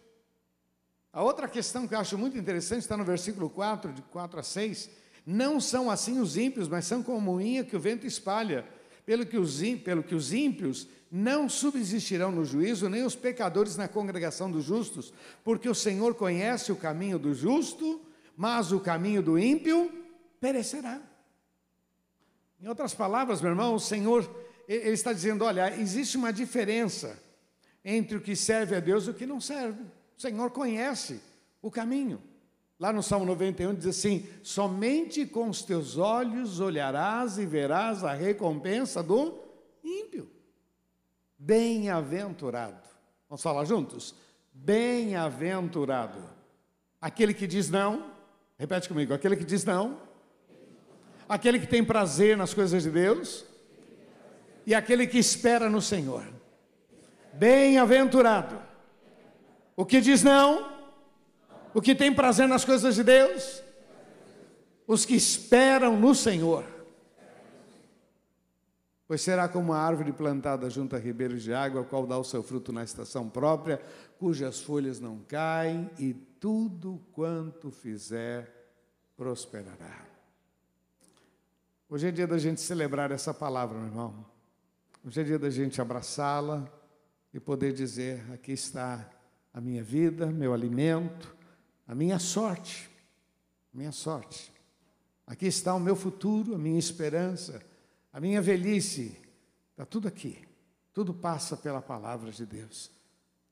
A 1.14 1.22
outra 1.22 1.48
questão 1.48 1.88
que 1.88 1.94
eu 1.94 2.00
acho 2.00 2.18
muito 2.18 2.38
interessante 2.38 2.82
está 2.82 2.96
no 2.96 3.04
versículo 3.04 3.50
4, 3.50 3.92
de 3.92 4.02
4 4.04 4.40
a 4.40 4.44
6. 4.44 4.90
Não 5.26 5.60
são 5.60 5.92
assim 5.92 6.20
os 6.20 6.38
ímpios, 6.38 6.68
mas 6.68 6.86
são 6.86 7.04
como 7.04 7.20
moinha 7.20 7.64
que 7.64 7.76
o 7.76 7.80
vento 7.80 8.08
espalha. 8.08 8.66
Pelo 9.06 9.26
que, 9.26 9.38
os, 9.38 9.60
pelo 9.84 10.04
que 10.04 10.16
os 10.16 10.32
ímpios 10.32 10.88
não 11.12 11.50
subsistirão 11.50 12.32
no 12.32 12.46
juízo, 12.46 12.88
nem 12.88 13.04
os 13.04 13.16
pecadores 13.16 13.76
na 13.76 13.88
congregação 13.88 14.50
dos 14.50 14.64
justos, 14.64 15.14
porque 15.44 15.68
o 15.68 15.76
Senhor 15.76 16.16
conhece 16.16 16.72
o 16.72 16.76
caminho 16.76 17.20
do 17.20 17.34
justo, 17.34 18.02
mas 18.38 18.72
o 18.72 18.80
caminho 18.80 19.22
do 19.22 19.38
ímpio 19.38 19.92
perecerá. 20.40 21.02
Em 22.62 22.68
outras 22.68 22.94
palavras, 22.94 23.42
meu 23.42 23.50
irmão, 23.52 23.76
o 23.76 23.80
Senhor 23.80 24.30
ele 24.68 24.92
está 24.92 25.12
dizendo: 25.12 25.44
olha, 25.44 25.76
existe 25.78 26.16
uma 26.16 26.32
diferença 26.32 27.22
entre 27.84 28.16
o 28.16 28.22
que 28.22 28.36
serve 28.36 28.76
a 28.76 28.80
Deus 28.80 29.08
e 29.08 29.10
o 29.10 29.14
que 29.14 29.26
não 29.26 29.42
serve. 29.42 29.84
O 30.22 30.30
Senhor 30.30 30.52
conhece 30.52 31.20
o 31.64 31.72
caminho. 31.72 32.22
Lá 32.80 32.94
no 32.94 33.02
Salmo 33.02 33.26
91 33.26 33.74
diz 33.74 33.88
assim: 33.88 34.30
somente 34.44 35.26
com 35.26 35.50
os 35.50 35.64
teus 35.64 35.98
olhos 35.98 36.60
olharás 36.60 37.40
e 37.40 37.46
verás 37.48 38.04
a 38.04 38.14
recompensa 38.14 39.02
do 39.02 39.40
ímpio. 39.84 40.30
Bem-aventurado. 41.40 42.88
Vamos 43.28 43.42
falar 43.42 43.66
juntos? 43.66 44.14
Bem-aventurado. 44.54 46.22
Aquele 47.02 47.34
que 47.34 47.48
diz 47.48 47.72
não, 47.72 48.12
repete 48.60 48.88
comigo: 48.90 49.16
aquele 49.16 49.36
que 49.36 49.44
diz 49.44 49.66
não, 49.66 49.98
aquele 51.28 51.60
que 51.60 51.66
tem 51.66 51.84
prazer 51.84 52.38
nas 52.38 52.54
coisas 52.54 52.84
de 52.84 52.92
Deus 52.92 53.44
e 54.68 54.76
aquele 54.76 55.08
que 55.08 55.18
espera 55.18 55.68
no 55.68 55.82
Senhor. 55.82 56.24
Bem-aventurado. 57.34 58.70
O 59.82 59.86
que 59.86 60.00
diz 60.00 60.22
não, 60.22 60.72
o 61.74 61.82
que 61.82 61.96
tem 61.96 62.14
prazer 62.14 62.48
nas 62.48 62.64
coisas 62.64 62.94
de 62.94 63.04
Deus, 63.04 63.64
os 64.86 65.06
que 65.06 65.16
esperam 65.16 66.00
no 66.00 66.14
Senhor. 66.14 66.64
Pois 69.08 69.24
será 69.24 69.50
como 69.50 69.72
uma 69.72 69.80
árvore 69.80 70.12
plantada 70.12 70.70
junto 70.70 70.96
a 70.96 71.00
ribeiros 71.00 71.42
de 71.42 71.52
água, 71.52 71.82
a 71.82 71.84
qual 71.84 72.06
dá 72.06 72.16
o 72.16 72.24
seu 72.24 72.44
fruto 72.44 72.72
na 72.72 72.84
estação 72.84 73.28
própria, 73.28 73.82
cujas 74.20 74.60
folhas 74.60 75.00
não 75.00 75.18
caem, 75.28 75.90
e 75.98 76.14
tudo 76.14 77.02
quanto 77.12 77.72
fizer 77.72 78.54
prosperará. 79.18 80.06
Hoje 81.90 82.08
é 82.08 82.12
dia 82.12 82.28
da 82.28 82.38
gente 82.38 82.62
celebrar 82.62 83.10
essa 83.10 83.34
palavra, 83.34 83.80
meu 83.80 83.88
irmão. 83.88 84.26
Hoje 85.04 85.22
é 85.22 85.24
dia 85.24 85.40
da 85.40 85.50
gente 85.50 85.82
abraçá-la 85.82 86.72
e 87.34 87.40
poder 87.40 87.74
dizer: 87.74 88.24
aqui 88.32 88.52
está 88.52 89.10
a 89.54 89.60
minha 89.60 89.84
vida, 89.84 90.28
meu 90.28 90.54
alimento, 90.54 91.36
a 91.88 91.94
minha 91.94 92.20
sorte, 92.20 92.90
minha 93.74 93.92
sorte. 93.92 94.52
Aqui 95.28 95.48
está 95.48 95.74
o 95.74 95.80
meu 95.80 95.96
futuro, 95.96 96.56
a 96.56 96.58
minha 96.58 96.80
esperança, 96.80 97.62
a 98.12 98.20
minha 98.20 98.42
velhice. 98.42 99.18
Está 99.72 99.86
tudo 99.86 100.08
aqui. 100.08 100.38
Tudo 100.94 101.14
passa 101.14 101.56
pela 101.56 101.82
palavra 101.82 102.32
de 102.32 102.46
Deus. 102.46 102.92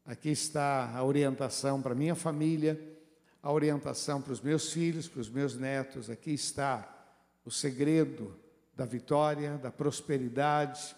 Aqui 0.06 0.30
está 0.30 0.92
a 0.94 1.04
orientação 1.04 1.82
para 1.82 1.96
minha 1.96 2.16
família, 2.16 2.80
a 3.42 3.52
orientação 3.52 4.22
para 4.22 4.34
os 4.34 4.42
meus 4.42 4.74
filhos, 4.74 5.08
para 5.08 5.22
os 5.22 5.30
meus 5.30 5.56
netos. 5.56 6.10
Aqui 6.10 6.32
está 6.32 6.88
o 7.46 7.52
segredo 7.52 8.36
da 8.76 8.86
vitória, 8.86 9.58
da 9.58 9.72
prosperidade. 9.72 10.96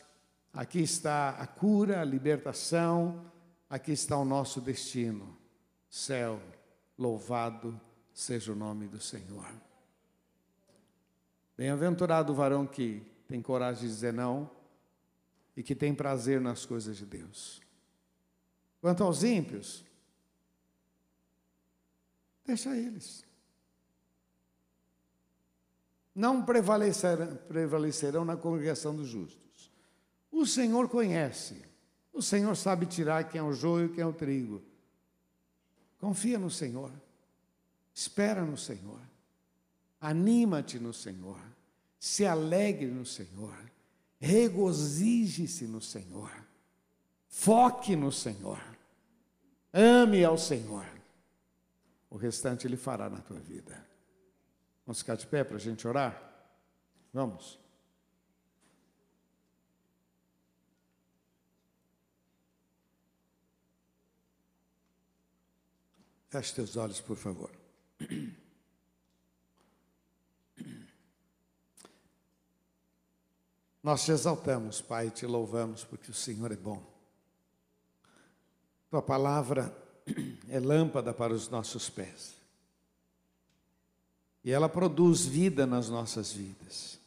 Aqui 0.54 0.80
está 0.80 1.30
a 1.32 1.46
cura, 1.46 2.02
a 2.02 2.06
libertação, 2.06 3.31
aqui 3.72 3.94
está 3.94 4.18
o 4.18 4.26
nosso 4.26 4.60
destino. 4.60 5.38
Céu, 5.90 6.42
louvado 6.98 7.80
seja 8.14 8.52
o 8.52 8.56
nome 8.56 8.86
do 8.86 9.00
Senhor. 9.00 9.48
Bem-aventurado 11.58 12.34
o 12.34 12.36
varão 12.36 12.68
que 12.68 13.02
tem 13.30 13.42
coragem 13.42 13.84
de 13.84 13.88
dizer 13.88 14.12
não 14.12 14.52
e 15.56 15.64
que 15.64 15.74
tem 15.74 15.96
prazer 15.96 16.42
nas 16.42 16.66
coisas 16.66 16.98
de 16.98 17.06
Deus. 17.06 17.62
Quanto 18.82 19.04
aos 19.04 19.24
ímpios, 19.24 19.86
deixa 22.46 22.76
eles. 22.76 23.24
Não 26.14 26.44
prevalecerão, 26.44 27.38
prevalecerão 27.48 28.26
na 28.26 28.36
congregação 28.36 28.94
dos 28.94 29.08
justos. 29.08 29.72
O 30.30 30.46
Senhor 30.46 30.90
conhece 30.90 31.71
o 32.14 32.22
Senhor 32.22 32.56
sabe 32.56 32.86
tirar 32.86 33.30
quem 33.30 33.40
é 33.40 33.44
o 33.44 33.54
joio 33.54 33.88
e 33.88 33.90
quem 33.90 34.04
é 34.04 34.06
o 34.06 34.14
trigo. 34.14 34.62
Confia 36.00 36.38
no 36.38 36.50
Senhor. 36.50 36.92
Espera 37.94 38.44
no 38.44 38.58
Senhor. 38.58 39.00
Anima-te 40.00 40.80
no 40.80 40.94
Senhor. 40.94 41.40
Se 42.00 42.26
alegre 42.26 42.88
no 42.88 43.06
Senhor. 43.06 43.56
Regozije-se 44.20 45.66
no 45.66 45.80
Senhor. 45.80 46.32
Foque 47.28 47.96
no 47.96 48.12
Senhor. 48.12 48.60
Ame 49.72 50.26
ao 50.26 50.38
Senhor. 50.38 50.86
O 52.10 52.18
restante 52.18 52.68
Ele 52.68 52.78
fará 52.78 53.10
na 53.10 53.22
tua 53.22 53.40
vida. 53.40 53.88
Vamos 54.86 55.00
ficar 55.00 55.16
de 55.16 55.26
pé 55.28 55.44
para 55.44 55.56
a 55.56 55.60
gente 55.60 55.88
orar? 55.88 56.22
Vamos. 57.14 57.61
Feche 66.32 66.56
teus 66.56 66.78
olhos, 66.78 67.02
por 67.02 67.18
favor. 67.18 67.52
Nós 73.84 74.06
te 74.06 74.14
exaltamos, 74.14 74.80
Pai, 74.80 75.08
e 75.08 75.12
te 75.12 75.26
louvamos 75.26 75.84
porque 75.84 76.10
o 76.10 76.14
Senhor 76.14 76.50
é 76.54 76.56
bom. 76.56 76.82
Tua 78.90 79.02
palavra 79.02 79.76
é 80.48 80.58
lâmpada 80.58 81.14
para 81.14 81.34
os 81.34 81.50
nossos 81.50 81.90
pés. 81.90 82.34
E 84.42 84.52
ela 84.52 84.70
produz 84.70 85.26
vida 85.26 85.68
nas 85.68 85.90
nossas 85.90 86.32
vidas. 86.32 86.98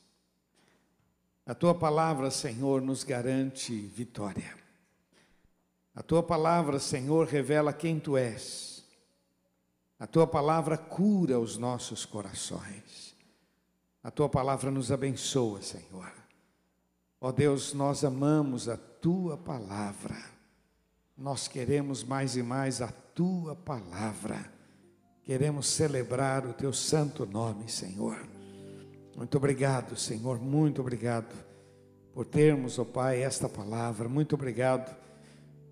A 1.47 1.55
tua 1.55 1.75
palavra, 1.75 2.31
Senhor, 2.31 2.83
nos 2.83 3.03
garante 3.05 3.75
vitória. 3.75 4.55
A 5.95 6.03
tua 6.03 6.23
palavra, 6.23 6.79
Senhor, 6.79 7.27
revela 7.27 7.73
quem 7.73 7.99
tu 7.99 8.19
és 8.19 8.74
a 9.99 10.07
tua 10.07 10.27
palavra 10.27 10.77
cura 10.77 11.39
os 11.39 11.57
nossos 11.57 12.05
corações. 12.05 13.15
A 14.03 14.11
tua 14.11 14.29
palavra 14.29 14.71
nos 14.71 14.91
abençoa, 14.91 15.63
Senhor. 15.63 16.13
Ó 17.21 17.33
Deus, 17.33 17.73
nós 17.73 18.05
amamos 18.05 18.69
a 18.69 18.77
tua 18.77 19.37
palavra. 19.37 20.17
Nós 21.17 21.49
queremos 21.49 22.03
mais 22.03 22.37
e 22.37 22.43
mais 22.43 22.83
a 22.83 22.89
tua 22.89 23.55
palavra. 23.55 24.53
Queremos 25.23 25.69
celebrar 25.69 26.45
o 26.45 26.53
teu 26.53 26.73
santo 26.73 27.25
nome, 27.25 27.71
Senhor. 27.71 28.19
Muito 29.17 29.37
obrigado, 29.39 29.97
Senhor, 29.97 30.41
muito 30.41 30.81
obrigado 30.81 31.33
por 32.13 32.27
termos, 32.27 32.79
ó 32.79 32.85
Pai, 32.85 33.23
esta 33.23 33.49
palavra. 33.49 34.09
Muito 34.09 34.35
obrigado 34.35 34.95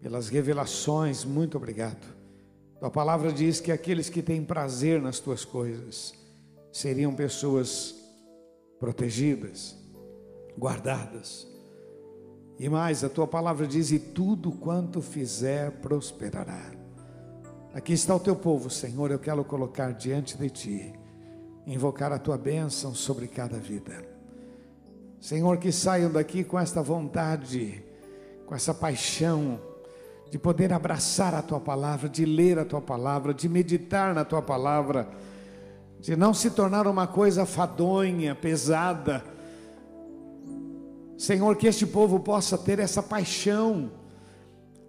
pelas 0.01 0.29
revelações, 0.29 1.25
muito 1.25 1.57
obrigado 1.57 2.22
tua 2.83 2.91
palavra 2.91 3.33
diz 3.33 3.61
que 3.61 3.71
aqueles 3.71 4.11
que 4.11 4.21
têm 4.21 4.45
prazer 4.45 5.01
nas 5.01 5.21
tuas 5.21 5.45
coisas 5.45 6.15
seriam 6.73 7.15
pessoas 7.15 7.95
protegidas, 8.81 9.77
guardadas. 10.59 11.47
E 12.59 12.69
mais, 12.69 13.05
a 13.05 13.09
tua 13.09 13.29
palavra 13.29 13.69
diz: 13.69 13.93
e 13.93 14.01
tudo 14.01 14.51
quanto 14.51 15.01
fizer 15.01 15.71
prosperará. 15.81 16.73
Aqui 17.73 17.93
está 17.93 18.17
o 18.17 18.21
teu 18.21 18.35
povo, 18.35 18.69
Senhor, 18.69 19.13
eu 19.13 19.19
quero 19.21 19.45
colocar 19.45 19.93
diante 19.93 20.37
de 20.37 20.51
ti, 20.51 20.93
invocar 21.65 22.11
a 22.11 22.19
tua 22.19 22.37
bênção 22.37 22.93
sobre 22.97 23.29
cada 23.29 23.59
vida. 23.59 24.05
Senhor, 25.21 25.57
que 25.59 25.71
saiam 25.71 26.11
daqui 26.11 26.43
com 26.43 26.59
esta 26.59 26.83
vontade, 26.83 27.81
com 28.45 28.57
essa 28.57 28.75
paixão, 28.75 29.61
de 30.33 30.39
poder 30.39 30.73
abraçar 30.73 31.35
a 31.35 31.43
tua 31.43 31.61
palavra, 31.61 32.09
de 32.09 32.25
ler 32.25 32.59
a 32.59 32.65
tua 32.65 32.81
palavra, 32.81 33.35
de 33.35 33.51
meditar 33.51 34.15
na 34.15 34.25
tua 34.25 34.41
palavra, 34.41 35.07
de 36.01 36.17
não 36.17 36.33
se 36.33 36.49
tornar 36.49 36.87
uma 36.87 37.07
coisa 37.07 37.45
fadonha, 37.45 38.35
pesada. 38.35 39.23
Senhor, 41.19 41.55
que 41.57 41.67
este 41.67 41.85
povo 41.85 42.19
possa 42.19 42.57
ter 42.57 42.79
essa 42.79 43.03
paixão. 43.03 43.93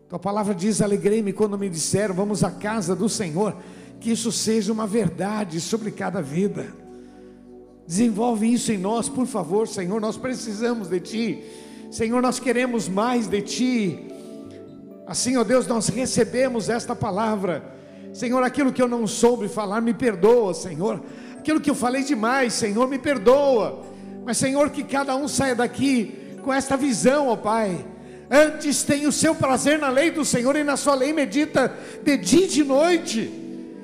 Tua 0.08 0.18
palavra 0.18 0.56
diz: 0.56 0.82
Alegrei-me 0.82 1.34
quando 1.34 1.60
me 1.60 1.70
disseram, 1.70 2.16
vamos 2.16 2.42
à 2.42 2.50
casa 2.50 2.96
do 2.96 3.10
Senhor. 3.10 3.58
Que 4.00 4.12
isso 4.12 4.32
seja 4.32 4.72
uma 4.72 4.88
verdade 4.88 5.60
sobre 5.60 5.92
cada 5.92 6.22
vida. 6.22 6.74
Desenvolve 7.86 8.48
isso 8.48 8.72
em 8.72 8.78
nós, 8.78 9.10
por 9.10 9.28
favor, 9.28 9.68
Senhor. 9.68 10.00
Nós 10.00 10.16
precisamos 10.16 10.88
de 10.88 11.02
Ti. 11.02 11.44
Senhor, 11.92 12.22
nós 12.22 12.40
queremos 12.40 12.88
mais 12.88 13.28
de 13.28 13.42
Ti. 13.42 14.13
Assim, 15.06 15.38
ó 15.38 15.44
Deus, 15.44 15.68
nós 15.68 15.88
recebemos 15.90 16.70
esta 16.70 16.96
palavra 16.96 17.74
Senhor, 18.14 18.44
aquilo 18.44 18.72
que 18.72 18.82
eu 18.82 18.88
não 18.88 19.08
soube 19.08 19.48
falar, 19.48 19.82
me 19.82 19.94
perdoa, 19.94 20.54
Senhor. 20.54 21.02
Aquilo 21.36 21.60
que 21.60 21.70
eu 21.70 21.76
falei 21.76 22.04
demais, 22.04 22.54
Senhor, 22.54 22.88
me 22.88 23.00
perdoa. 23.00 23.84
Mas, 24.24 24.38
Senhor, 24.38 24.70
que 24.70 24.84
cada 24.84 25.16
um 25.16 25.28
saia 25.28 25.56
daqui 25.56 26.38
com 26.44 26.54
esta 26.54 26.78
visão, 26.78 27.30
ó 27.30 27.36
Pai. 27.36 27.84
Antes 28.30 28.84
tem 28.84 29.08
o 29.08 29.12
seu 29.12 29.34
prazer 29.34 29.80
na 29.80 29.90
lei 29.90 30.12
do 30.12 30.24
Senhor 30.24 30.56
e 30.56 30.64
na 30.64 30.78
sua 30.78 30.94
lei 30.94 31.12
medita 31.12 31.76
de 32.04 32.16
dia 32.18 32.46
e 32.46 32.48
de 32.48 32.64
noite. 32.64 33.40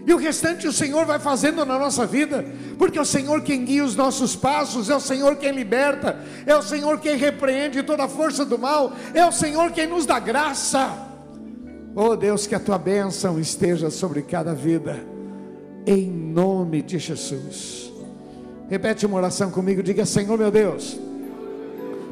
E 0.05 0.13
o 0.13 0.17
restante 0.17 0.67
o 0.67 0.73
Senhor 0.73 1.05
vai 1.05 1.19
fazendo 1.19 1.65
na 1.65 1.77
nossa 1.77 2.05
vida, 2.05 2.45
porque 2.77 2.99
é 2.99 3.01
o 3.01 3.05
Senhor 3.05 3.41
quem 3.41 3.65
guia 3.65 3.83
os 3.83 3.95
nossos 3.95 4.35
passos, 4.35 4.89
é 4.89 4.95
o 4.95 4.99
Senhor 4.99 5.35
quem 5.37 5.51
liberta, 5.51 6.19
é 6.45 6.55
o 6.55 6.61
Senhor 6.61 6.99
quem 6.99 7.17
repreende 7.17 7.83
toda 7.83 8.03
a 8.03 8.07
força 8.07 8.45
do 8.45 8.57
mal, 8.57 8.93
é 9.13 9.25
o 9.25 9.31
Senhor 9.31 9.71
quem 9.71 9.87
nos 9.87 10.05
dá 10.05 10.19
graça. 10.19 11.08
Oh 12.01 12.15
Deus, 12.15 12.47
que 12.47 12.55
a 12.55 12.59
tua 12.61 12.77
bênção 12.77 13.37
esteja 13.37 13.89
sobre 13.89 14.21
cada 14.21 14.55
vida, 14.55 15.03
em 15.85 16.09
nome 16.09 16.81
de 16.81 16.97
Jesus. 16.97 17.91
Repete 18.69 19.05
uma 19.05 19.17
oração 19.17 19.51
comigo, 19.51 19.83
diga: 19.83 20.05
Senhor 20.05 20.37
meu 20.37 20.49
Deus, 20.49 20.97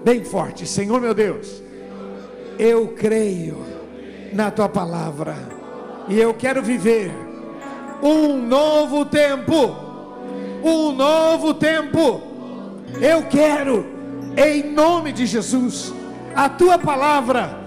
bem 0.03 0.25
forte, 0.25 0.67
Senhor 0.67 0.99
meu 0.99 1.13
Deus, 1.13 1.63
eu 2.59 2.89
creio 2.89 3.59
na 4.33 4.51
tua 4.51 4.67
palavra, 4.67 5.37
e 6.09 6.19
eu 6.19 6.33
quero 6.33 6.61
viver 6.61 7.09
um 8.03 8.45
novo 8.45 9.05
tempo. 9.05 9.73
Um 10.61 10.91
novo 10.91 11.53
tempo. 11.53 12.21
Eu 13.01 13.23
quero, 13.27 13.85
em 14.35 14.69
nome 14.69 15.13
de 15.13 15.25
Jesus, 15.25 15.93
a 16.35 16.49
tua 16.49 16.77
palavra 16.77 17.57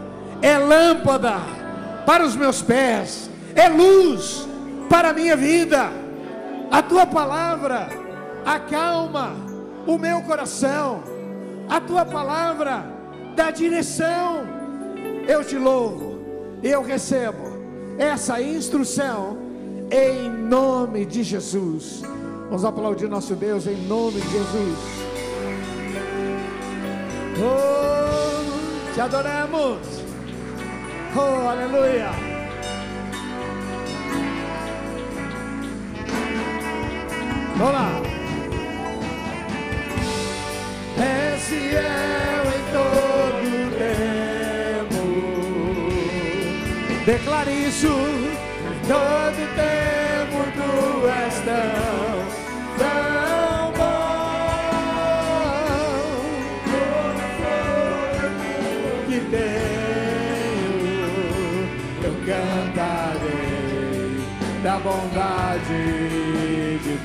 é 0.42 0.58
lâmpada 0.58 1.59
para 2.06 2.24
os 2.24 2.36
meus 2.36 2.62
pés, 2.62 3.30
é 3.54 3.68
luz 3.68 4.46
para 4.88 5.10
a 5.10 5.12
minha 5.12 5.36
vida. 5.36 5.90
A 6.70 6.82
tua 6.82 7.06
palavra 7.06 7.88
acalma 8.44 9.34
o 9.86 9.98
meu 9.98 10.22
coração, 10.22 11.02
a 11.68 11.80
tua 11.80 12.04
palavra 12.04 12.84
dá 13.34 13.50
direção. 13.50 14.46
Eu 15.26 15.44
te 15.44 15.56
louvo, 15.56 16.18
eu 16.62 16.82
recebo 16.82 17.50
essa 17.98 18.40
instrução 18.40 19.38
em 19.90 20.28
nome 20.28 21.04
de 21.04 21.22
Jesus. 21.22 22.02
Vamos 22.48 22.64
aplaudir 22.64 23.08
nosso 23.08 23.34
Deus 23.34 23.66
em 23.66 23.76
nome 23.86 24.20
de 24.20 24.28
Jesus. 24.30 24.78
Oh, 27.42 28.94
te 28.94 29.00
adoramos. 29.00 29.99
Oh, 31.16 31.48
aleluia. 31.48 32.10
Vamos 37.56 37.74
lá. 37.74 37.90
É 40.98 41.36
em 42.46 42.64
todo 42.72 43.70
tempo. 43.78 45.00
Declare 47.04 47.52
isso 47.66 47.88
todo 48.86 49.42
tempo 49.56 50.38
tu 50.56 50.70
és 51.08 51.36
tão 51.44 51.79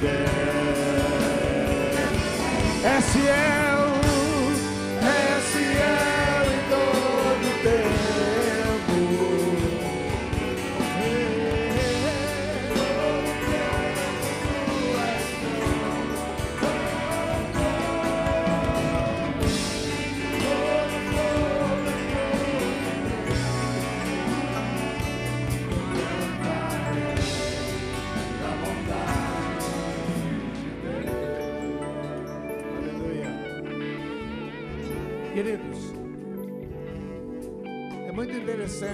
de 0.06 0.44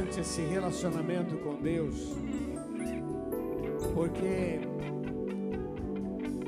interessante 0.02 0.20
esse 0.20 0.42
relacionamento 0.42 1.38
com 1.38 1.56
Deus, 1.56 1.96
porque 3.94 4.60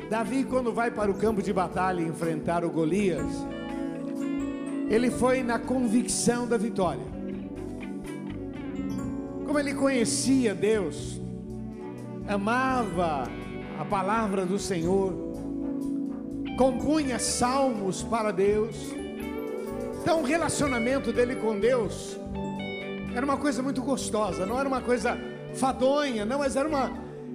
Davi, 0.10 0.44
quando 0.44 0.74
vai 0.74 0.92
para 0.92 1.12
o 1.12 1.14
campo 1.14 1.42
de 1.42 1.54
batalha 1.54 2.02
enfrentar 2.02 2.66
o 2.66 2.70
Golias, 2.70 3.26
ele 4.90 5.10
foi 5.10 5.44
na 5.44 5.60
convicção 5.60 6.48
da 6.48 6.58
vitória. 6.58 7.06
Como 9.46 9.60
ele 9.60 9.74
conhecia 9.74 10.54
Deus, 10.56 11.22
amava 12.28 13.28
a 13.80 13.86
palavra 13.86 14.46
do 14.46 14.58
Senhor, 14.58 15.14
compunha 16.58 17.20
salmos 17.20 18.04
para 18.04 18.32
Deus. 18.32 18.76
Então, 20.02 20.22
o 20.22 20.26
relacionamento 20.26 21.14
dele 21.14 21.36
com 21.36 21.58
Deus 21.58 22.20
era 23.16 23.26
uma 23.26 23.38
coisa 23.38 23.62
muito 23.62 23.82
gostosa, 23.82 24.46
não 24.46 24.60
era 24.60 24.68
uma 24.68 24.82
coisa 24.82 25.18
fadonha, 25.54 26.26
não, 26.26 26.40
mas 26.40 26.56
era 26.56 26.68
uma, 26.68 26.92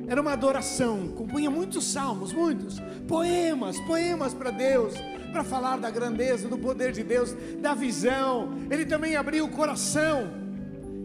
era 0.09 0.21
uma 0.21 0.33
adoração. 0.33 1.09
Compunha 1.09 1.51
muitos 1.51 1.85
salmos, 1.85 2.33
muitos 2.33 2.81
poemas, 3.07 3.79
poemas 3.81 4.35
para 4.35 4.51
Deus, 4.51 4.95
para 5.33 5.45
falar 5.45 5.79
da 5.79 5.91
grandeza, 5.91 6.49
do 6.49 6.59
poder 6.59 6.93
de 6.93 7.05
Deus, 7.05 7.35
da 7.61 7.75
visão. 7.75 8.55
Ele 8.71 8.85
também 8.85 9.17
abriu 9.17 9.45
o 9.45 9.51
coração. 9.51 10.29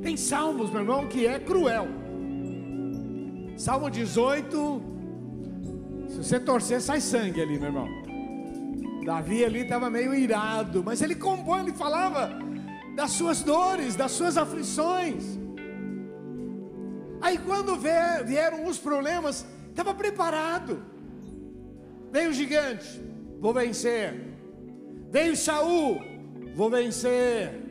Tem 0.02 0.18
salmos, 0.18 0.72
meu 0.72 0.82
irmão, 0.82 1.08
que 1.08 1.28
é 1.28 1.40
cruel. 1.40 1.88
Salmo 3.56 3.90
18, 3.90 4.82
se 6.10 6.18
você 6.18 6.40
torcer, 6.40 6.82
sai 6.82 7.00
sangue 7.00 7.42
ali, 7.42 7.60
meu 7.60 7.68
irmão. 7.68 7.88
Davi 9.06 9.46
ali 9.46 9.60
estava 9.60 9.90
meio 9.90 10.16
irado, 10.16 10.84
mas 10.84 11.02
ele 11.02 11.14
compõe, 11.14 11.60
ele 11.62 11.74
falava 11.74 12.42
das 12.95 13.12
suas 13.12 13.41
dores, 13.41 13.95
das 13.95 14.12
suas 14.12 14.38
aflições. 14.38 15.23
Aí 17.21 17.38
quando 17.38 17.77
vieram 17.77 18.65
os 18.65 18.77
problemas, 18.77 19.45
estava 19.69 19.93
preparado. 19.93 20.84
Veio 22.12 22.29
o 22.29 22.34
gigante, 22.34 23.01
vou 23.39 23.53
vencer. 23.53 24.34
Veio 25.10 25.36
Saul, 25.36 26.01
vou 26.56 26.69
vencer. 26.69 27.62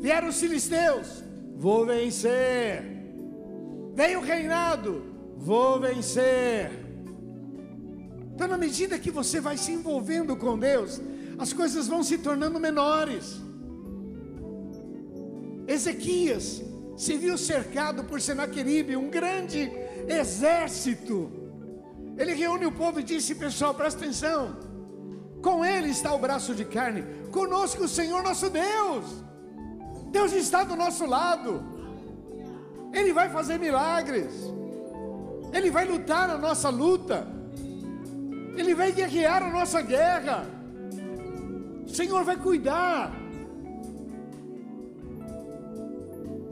Vieram 0.00 0.28
os 0.28 0.38
filisteus, 0.38 1.24
vou 1.56 1.84
vencer. 1.84 2.84
Veio 3.94 4.20
o 4.20 4.22
reinado, 4.22 5.04
vou 5.36 5.80
vencer. 5.80 6.70
Então, 8.32 8.46
na 8.46 8.56
medida 8.56 8.98
que 8.98 9.10
você 9.10 9.40
vai 9.40 9.56
se 9.56 9.72
envolvendo 9.72 10.36
com 10.36 10.56
Deus, 10.56 11.00
as 11.36 11.52
coisas 11.52 11.88
vão 11.88 12.04
se 12.04 12.18
tornando 12.18 12.60
menores. 12.60 13.47
Ezequias 15.68 16.62
se 16.96 17.16
viu 17.16 17.36
cercado 17.36 18.02
por 18.04 18.20
Senaqueribe, 18.20 18.96
um 18.96 19.10
grande 19.10 19.70
exército. 20.08 21.30
Ele 22.16 22.32
reúne 22.32 22.66
o 22.66 22.72
povo 22.72 23.00
e 23.00 23.02
disse: 23.02 23.34
Pessoal, 23.34 23.74
presta 23.74 24.00
atenção. 24.00 24.56
Com 25.42 25.64
ele 25.64 25.90
está 25.90 26.12
o 26.12 26.18
braço 26.18 26.54
de 26.54 26.64
carne, 26.64 27.04
conosco 27.30 27.84
o 27.84 27.88
Senhor 27.88 28.22
nosso 28.22 28.48
Deus. 28.50 29.04
Deus 30.10 30.32
está 30.32 30.64
do 30.64 30.74
nosso 30.74 31.04
lado. 31.06 31.62
Ele 32.92 33.12
vai 33.12 33.28
fazer 33.28 33.58
milagres. 33.58 34.32
Ele 35.52 35.70
vai 35.70 35.84
lutar 35.84 36.30
a 36.30 36.38
nossa 36.38 36.70
luta. 36.70 37.26
Ele 38.56 38.74
vai 38.74 38.90
guerrear 38.90 39.42
a 39.42 39.50
nossa 39.50 39.82
guerra. 39.82 40.46
O 41.86 41.90
Senhor 41.90 42.24
vai 42.24 42.36
cuidar. 42.36 43.17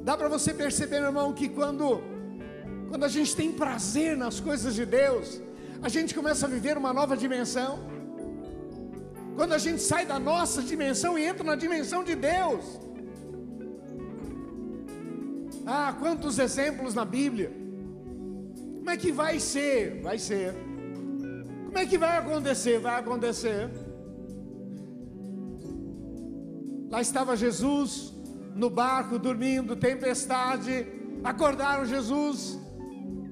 Dá 0.06 0.16
para 0.16 0.28
você 0.28 0.54
perceber, 0.54 0.98
meu 1.00 1.08
irmão, 1.08 1.32
que 1.38 1.48
quando, 1.48 2.00
quando 2.88 3.04
a 3.04 3.08
gente 3.08 3.34
tem 3.34 3.50
prazer 3.62 4.16
nas 4.16 4.38
coisas 4.38 4.72
de 4.72 4.86
Deus, 4.86 5.42
a 5.82 5.88
gente 5.94 6.14
começa 6.18 6.46
a 6.46 6.48
viver 6.48 6.78
uma 6.78 6.92
nova 6.98 7.16
dimensão. 7.16 7.72
Quando 9.34 9.52
a 9.52 9.58
gente 9.58 9.82
sai 9.82 10.06
da 10.06 10.18
nossa 10.20 10.62
dimensão 10.62 11.18
e 11.18 11.24
entra 11.30 11.42
na 11.50 11.56
dimensão 11.56 12.04
de 12.04 12.14
Deus. 12.14 12.64
Ah, 15.66 15.92
quantos 15.98 16.38
exemplos 16.38 16.94
na 16.94 17.04
Bíblia 17.04 17.50
Como 18.76 18.90
é 18.90 18.96
que 18.96 19.10
vai 19.10 19.40
ser? 19.40 20.00
Vai 20.08 20.18
ser. 20.20 20.54
Como 21.64 21.78
é 21.78 21.84
que 21.84 21.98
vai 21.98 22.16
acontecer? 22.16 22.78
Vai 22.78 23.00
acontecer. 23.00 23.68
Lá 26.92 27.00
estava 27.00 27.34
Jesus 27.36 28.15
no 28.56 28.70
barco 28.70 29.18
dormindo, 29.18 29.76
tempestade. 29.76 30.86
Acordaram 31.22 31.84
Jesus. 31.84 32.58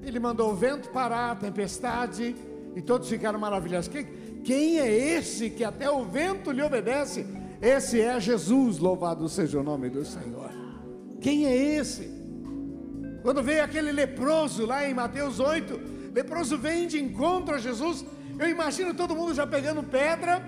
Ele 0.03 0.19
mandou 0.19 0.51
o 0.51 0.55
vento 0.55 0.89
parar, 0.89 1.37
tempestade, 1.39 2.35
e 2.75 2.81
todos 2.81 3.09
ficaram 3.09 3.39
maravilhados. 3.39 3.87
Quem, 3.87 4.05
quem 4.43 4.79
é 4.79 4.87
esse 4.87 5.49
que 5.49 5.63
até 5.63 5.89
o 5.89 6.05
vento 6.05 6.51
lhe 6.51 6.61
obedece? 6.61 7.25
Esse 7.59 7.99
é 7.99 8.19
Jesus, 8.19 8.77
louvado 8.77 9.27
seja 9.27 9.59
o 9.59 9.63
nome 9.63 9.89
do 9.89 10.05
Senhor. 10.05 10.51
Quem 11.19 11.47
é 11.47 11.55
esse? 11.55 12.13
Quando 13.23 13.41
veio 13.41 13.63
aquele 13.63 13.91
leproso 13.91 14.67
lá 14.67 14.87
em 14.87 14.93
Mateus 14.93 15.39
8, 15.39 16.13
leproso 16.13 16.59
vem 16.59 16.85
de 16.85 17.01
encontro 17.01 17.55
a 17.55 17.57
Jesus. 17.57 18.05
Eu 18.37 18.47
imagino 18.47 18.93
todo 18.93 19.15
mundo 19.15 19.33
já 19.33 19.47
pegando 19.47 19.81
pedra, 19.81 20.39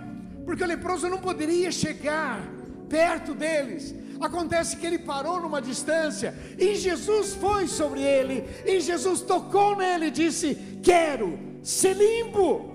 porque 0.45 0.63
o 0.63 0.67
leproso 0.67 1.09
não 1.09 1.17
poderia 1.17 1.71
chegar 1.71 2.39
perto 2.87 3.33
deles. 3.33 3.95
Acontece 4.19 4.77
que 4.77 4.85
ele 4.85 4.99
parou 4.99 5.39
numa 5.39 5.61
distância 5.61 6.33
e 6.57 6.75
Jesus 6.75 7.35
foi 7.35 7.67
sobre 7.67 8.01
ele, 8.01 8.43
e 8.65 8.79
Jesus 8.79 9.21
tocou 9.21 9.75
nele 9.75 10.07
e 10.07 10.11
disse: 10.11 10.55
Quero 10.81 11.37
ser 11.61 11.95
limpo. 11.95 12.73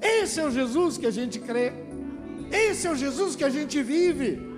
Esse 0.00 0.40
é 0.40 0.44
o 0.44 0.50
Jesus 0.50 0.98
que 0.98 1.06
a 1.06 1.10
gente 1.10 1.38
crê, 1.38 1.72
esse 2.50 2.86
é 2.86 2.90
o 2.90 2.96
Jesus 2.96 3.36
que 3.36 3.44
a 3.44 3.50
gente 3.50 3.82
vive. 3.82 4.54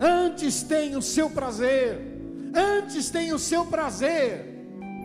Antes 0.00 0.62
tem 0.62 0.96
o 0.96 1.02
seu 1.02 1.28
prazer, 1.28 2.00
antes 2.54 3.10
tem 3.10 3.32
o 3.32 3.38
seu 3.38 3.66
prazer 3.66 4.50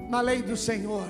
na 0.09 0.21
lei 0.21 0.41
do 0.41 0.55
Senhor. 0.55 1.07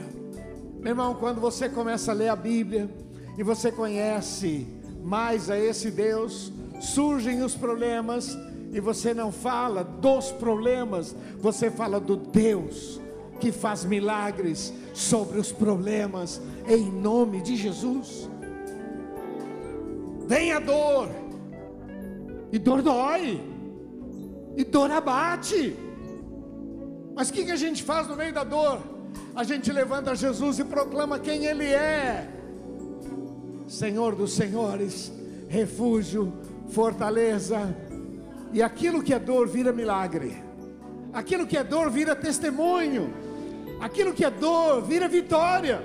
Meu 0.80 0.92
irmão, 0.92 1.16
quando 1.16 1.40
você 1.40 1.70
começa 1.70 2.12
a 2.12 2.16
ler 2.16 2.30
a 2.30 2.36
Bíblia 2.36 2.90
e 3.38 3.44
você 3.44 3.72
conhece 3.72 4.68
mais 5.04 5.50
a 5.50 5.60
esse 5.60 5.92
Deus, 5.92 6.52
surgem 6.80 7.44
os 7.44 7.56
problemas 7.56 8.38
e 8.72 8.80
você 8.80 9.14
não 9.14 9.32
fala 9.32 9.84
dos 9.84 10.32
problemas, 10.32 11.16
você 11.40 11.72
fala 11.72 12.00
do 12.00 12.16
Deus 12.16 13.00
que 13.40 13.52
faz 13.52 13.84
milagres 13.86 14.74
sobre 14.94 15.40
os 15.40 15.52
problemas, 15.52 16.42
em 16.68 16.90
nome 16.92 17.42
de 17.42 17.56
Jesus. 17.56 18.30
Vem 20.28 20.52
a 20.52 20.60
dor, 20.60 21.10
e 22.52 22.58
dor 22.58 22.82
dói, 22.82 23.42
e 24.56 24.64
dor 24.64 24.90
abate, 24.90 25.76
mas 27.16 27.30
o 27.30 27.34
que, 27.34 27.46
que 27.46 27.52
a 27.52 27.56
gente 27.56 27.82
faz 27.82 28.08
no 28.08 28.16
meio 28.16 28.34
da 28.34 28.44
dor? 28.44 28.80
A 29.34 29.44
gente 29.46 29.72
levanta 29.72 30.14
Jesus 30.14 30.60
e 30.60 30.66
proclama 30.66 31.18
quem 31.18 31.46
Ele 31.46 31.66
é: 31.66 32.30
Senhor 33.68 34.16
dos 34.16 34.34
Senhores, 34.34 35.12
refúgio, 35.48 36.34
fortaleza, 36.70 37.76
e 38.52 38.62
aquilo 38.62 39.04
que 39.04 39.14
é 39.14 39.20
dor 39.20 39.48
vira 39.48 39.72
milagre, 39.72 40.44
aquilo 41.14 41.46
que 41.46 41.58
é 41.58 41.64
dor 41.64 41.90
vira 41.90 42.16
testemunho, 42.16 43.14
aquilo 43.80 44.14
que 44.14 44.24
é 44.24 44.32
dor 44.32 44.82
vira 44.82 45.08
vitória. 45.08 45.82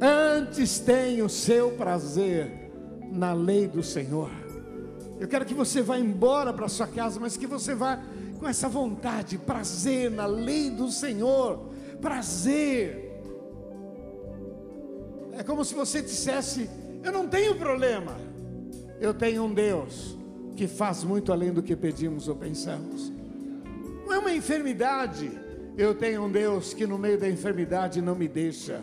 Antes 0.00 0.78
tem 0.78 1.22
o 1.22 1.28
seu 1.28 1.72
prazer 1.72 2.70
na 3.10 3.32
lei 3.32 3.66
do 3.66 3.82
Senhor. 3.82 4.30
Eu 5.18 5.26
quero 5.26 5.46
que 5.46 5.54
você 5.54 5.80
vá 5.80 5.98
embora 5.98 6.52
para 6.52 6.68
sua 6.68 6.86
casa, 6.86 7.18
mas 7.18 7.36
que 7.36 7.46
você 7.46 7.74
vá 7.74 7.98
com 8.38 8.46
essa 8.46 8.68
vontade, 8.68 9.38
prazer 9.38 10.10
na 10.10 10.26
lei 10.26 10.68
do 10.68 10.90
Senhor, 10.90 11.70
prazer. 12.00 13.22
É 15.32 15.42
como 15.42 15.64
se 15.64 15.74
você 15.74 16.02
dissesse: 16.02 16.68
Eu 17.02 17.12
não 17.12 17.26
tenho 17.26 17.56
problema, 17.56 18.16
eu 19.00 19.12
tenho 19.12 19.44
um 19.44 19.52
Deus 19.52 20.16
que 20.56 20.66
faz 20.66 21.04
muito 21.04 21.32
além 21.32 21.52
do 21.52 21.62
que 21.62 21.76
pedimos 21.76 22.28
ou 22.28 22.34
pensamos. 22.34 23.12
Não 24.06 24.12
é 24.12 24.18
uma 24.18 24.32
enfermidade. 24.32 25.30
Eu 25.76 25.94
tenho 25.94 26.24
um 26.24 26.30
Deus 26.30 26.72
que 26.72 26.86
no 26.86 26.98
meio 26.98 27.18
da 27.18 27.28
enfermidade 27.28 28.00
não 28.00 28.14
me 28.14 28.26
deixa. 28.26 28.82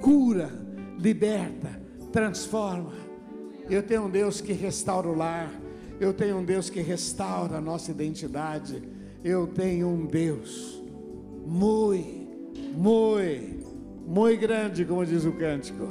Cura, 0.00 0.50
liberta, 0.98 1.80
transforma. 2.12 2.92
Eu 3.68 3.82
tenho 3.82 4.04
um 4.04 4.10
Deus 4.10 4.40
que 4.40 4.52
restaura 4.52 5.08
o 5.08 5.16
lar. 5.16 5.50
Eu 5.98 6.12
tenho 6.12 6.38
um 6.38 6.44
Deus 6.44 6.68
que 6.68 6.80
restaura 6.80 7.56
a 7.56 7.60
nossa 7.60 7.90
identidade. 7.90 8.82
Eu 9.24 9.46
tenho 9.46 9.88
um 9.88 10.06
Deus 10.06 10.82
muito, 11.46 12.74
muito, 12.74 13.66
muito 14.06 14.40
grande, 14.40 14.84
como 14.84 15.04
diz 15.06 15.24
o 15.24 15.32
cântico. 15.32 15.88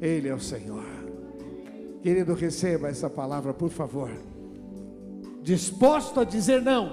Ele 0.00 0.28
é 0.28 0.34
o 0.34 0.40
Senhor. 0.40 0.95
Querido, 2.06 2.34
receba 2.34 2.88
essa 2.88 3.10
palavra, 3.10 3.52
por 3.52 3.68
favor. 3.68 4.08
Disposto 5.42 6.20
a 6.20 6.24
dizer 6.24 6.62
não. 6.62 6.88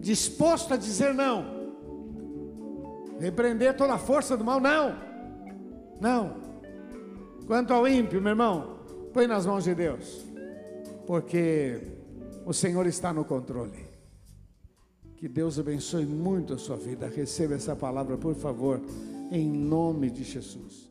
Disposto 0.00 0.72
a 0.72 0.78
dizer 0.78 1.12
não. 1.12 1.44
Repreender 3.20 3.76
toda 3.76 3.92
a 3.92 3.98
força 3.98 4.34
do 4.34 4.42
mal, 4.42 4.60
não. 4.60 4.96
Não. 6.00 6.36
Quanto 7.46 7.74
ao 7.74 7.86
ímpio, 7.86 8.18
meu 8.22 8.30
irmão, 8.30 8.78
põe 9.12 9.26
nas 9.26 9.44
mãos 9.44 9.64
de 9.64 9.74
Deus. 9.74 10.24
Porque 11.06 11.78
o 12.46 12.54
Senhor 12.54 12.86
está 12.86 13.12
no 13.12 13.26
controle. 13.26 13.84
Que 15.18 15.28
Deus 15.28 15.58
abençoe 15.58 16.06
muito 16.06 16.54
a 16.54 16.58
sua 16.58 16.78
vida. 16.78 17.12
Receba 17.14 17.56
essa 17.56 17.76
palavra, 17.76 18.16
por 18.16 18.34
favor, 18.34 18.80
em 19.30 19.46
nome 19.46 20.08
de 20.08 20.24
Jesus. 20.24 20.87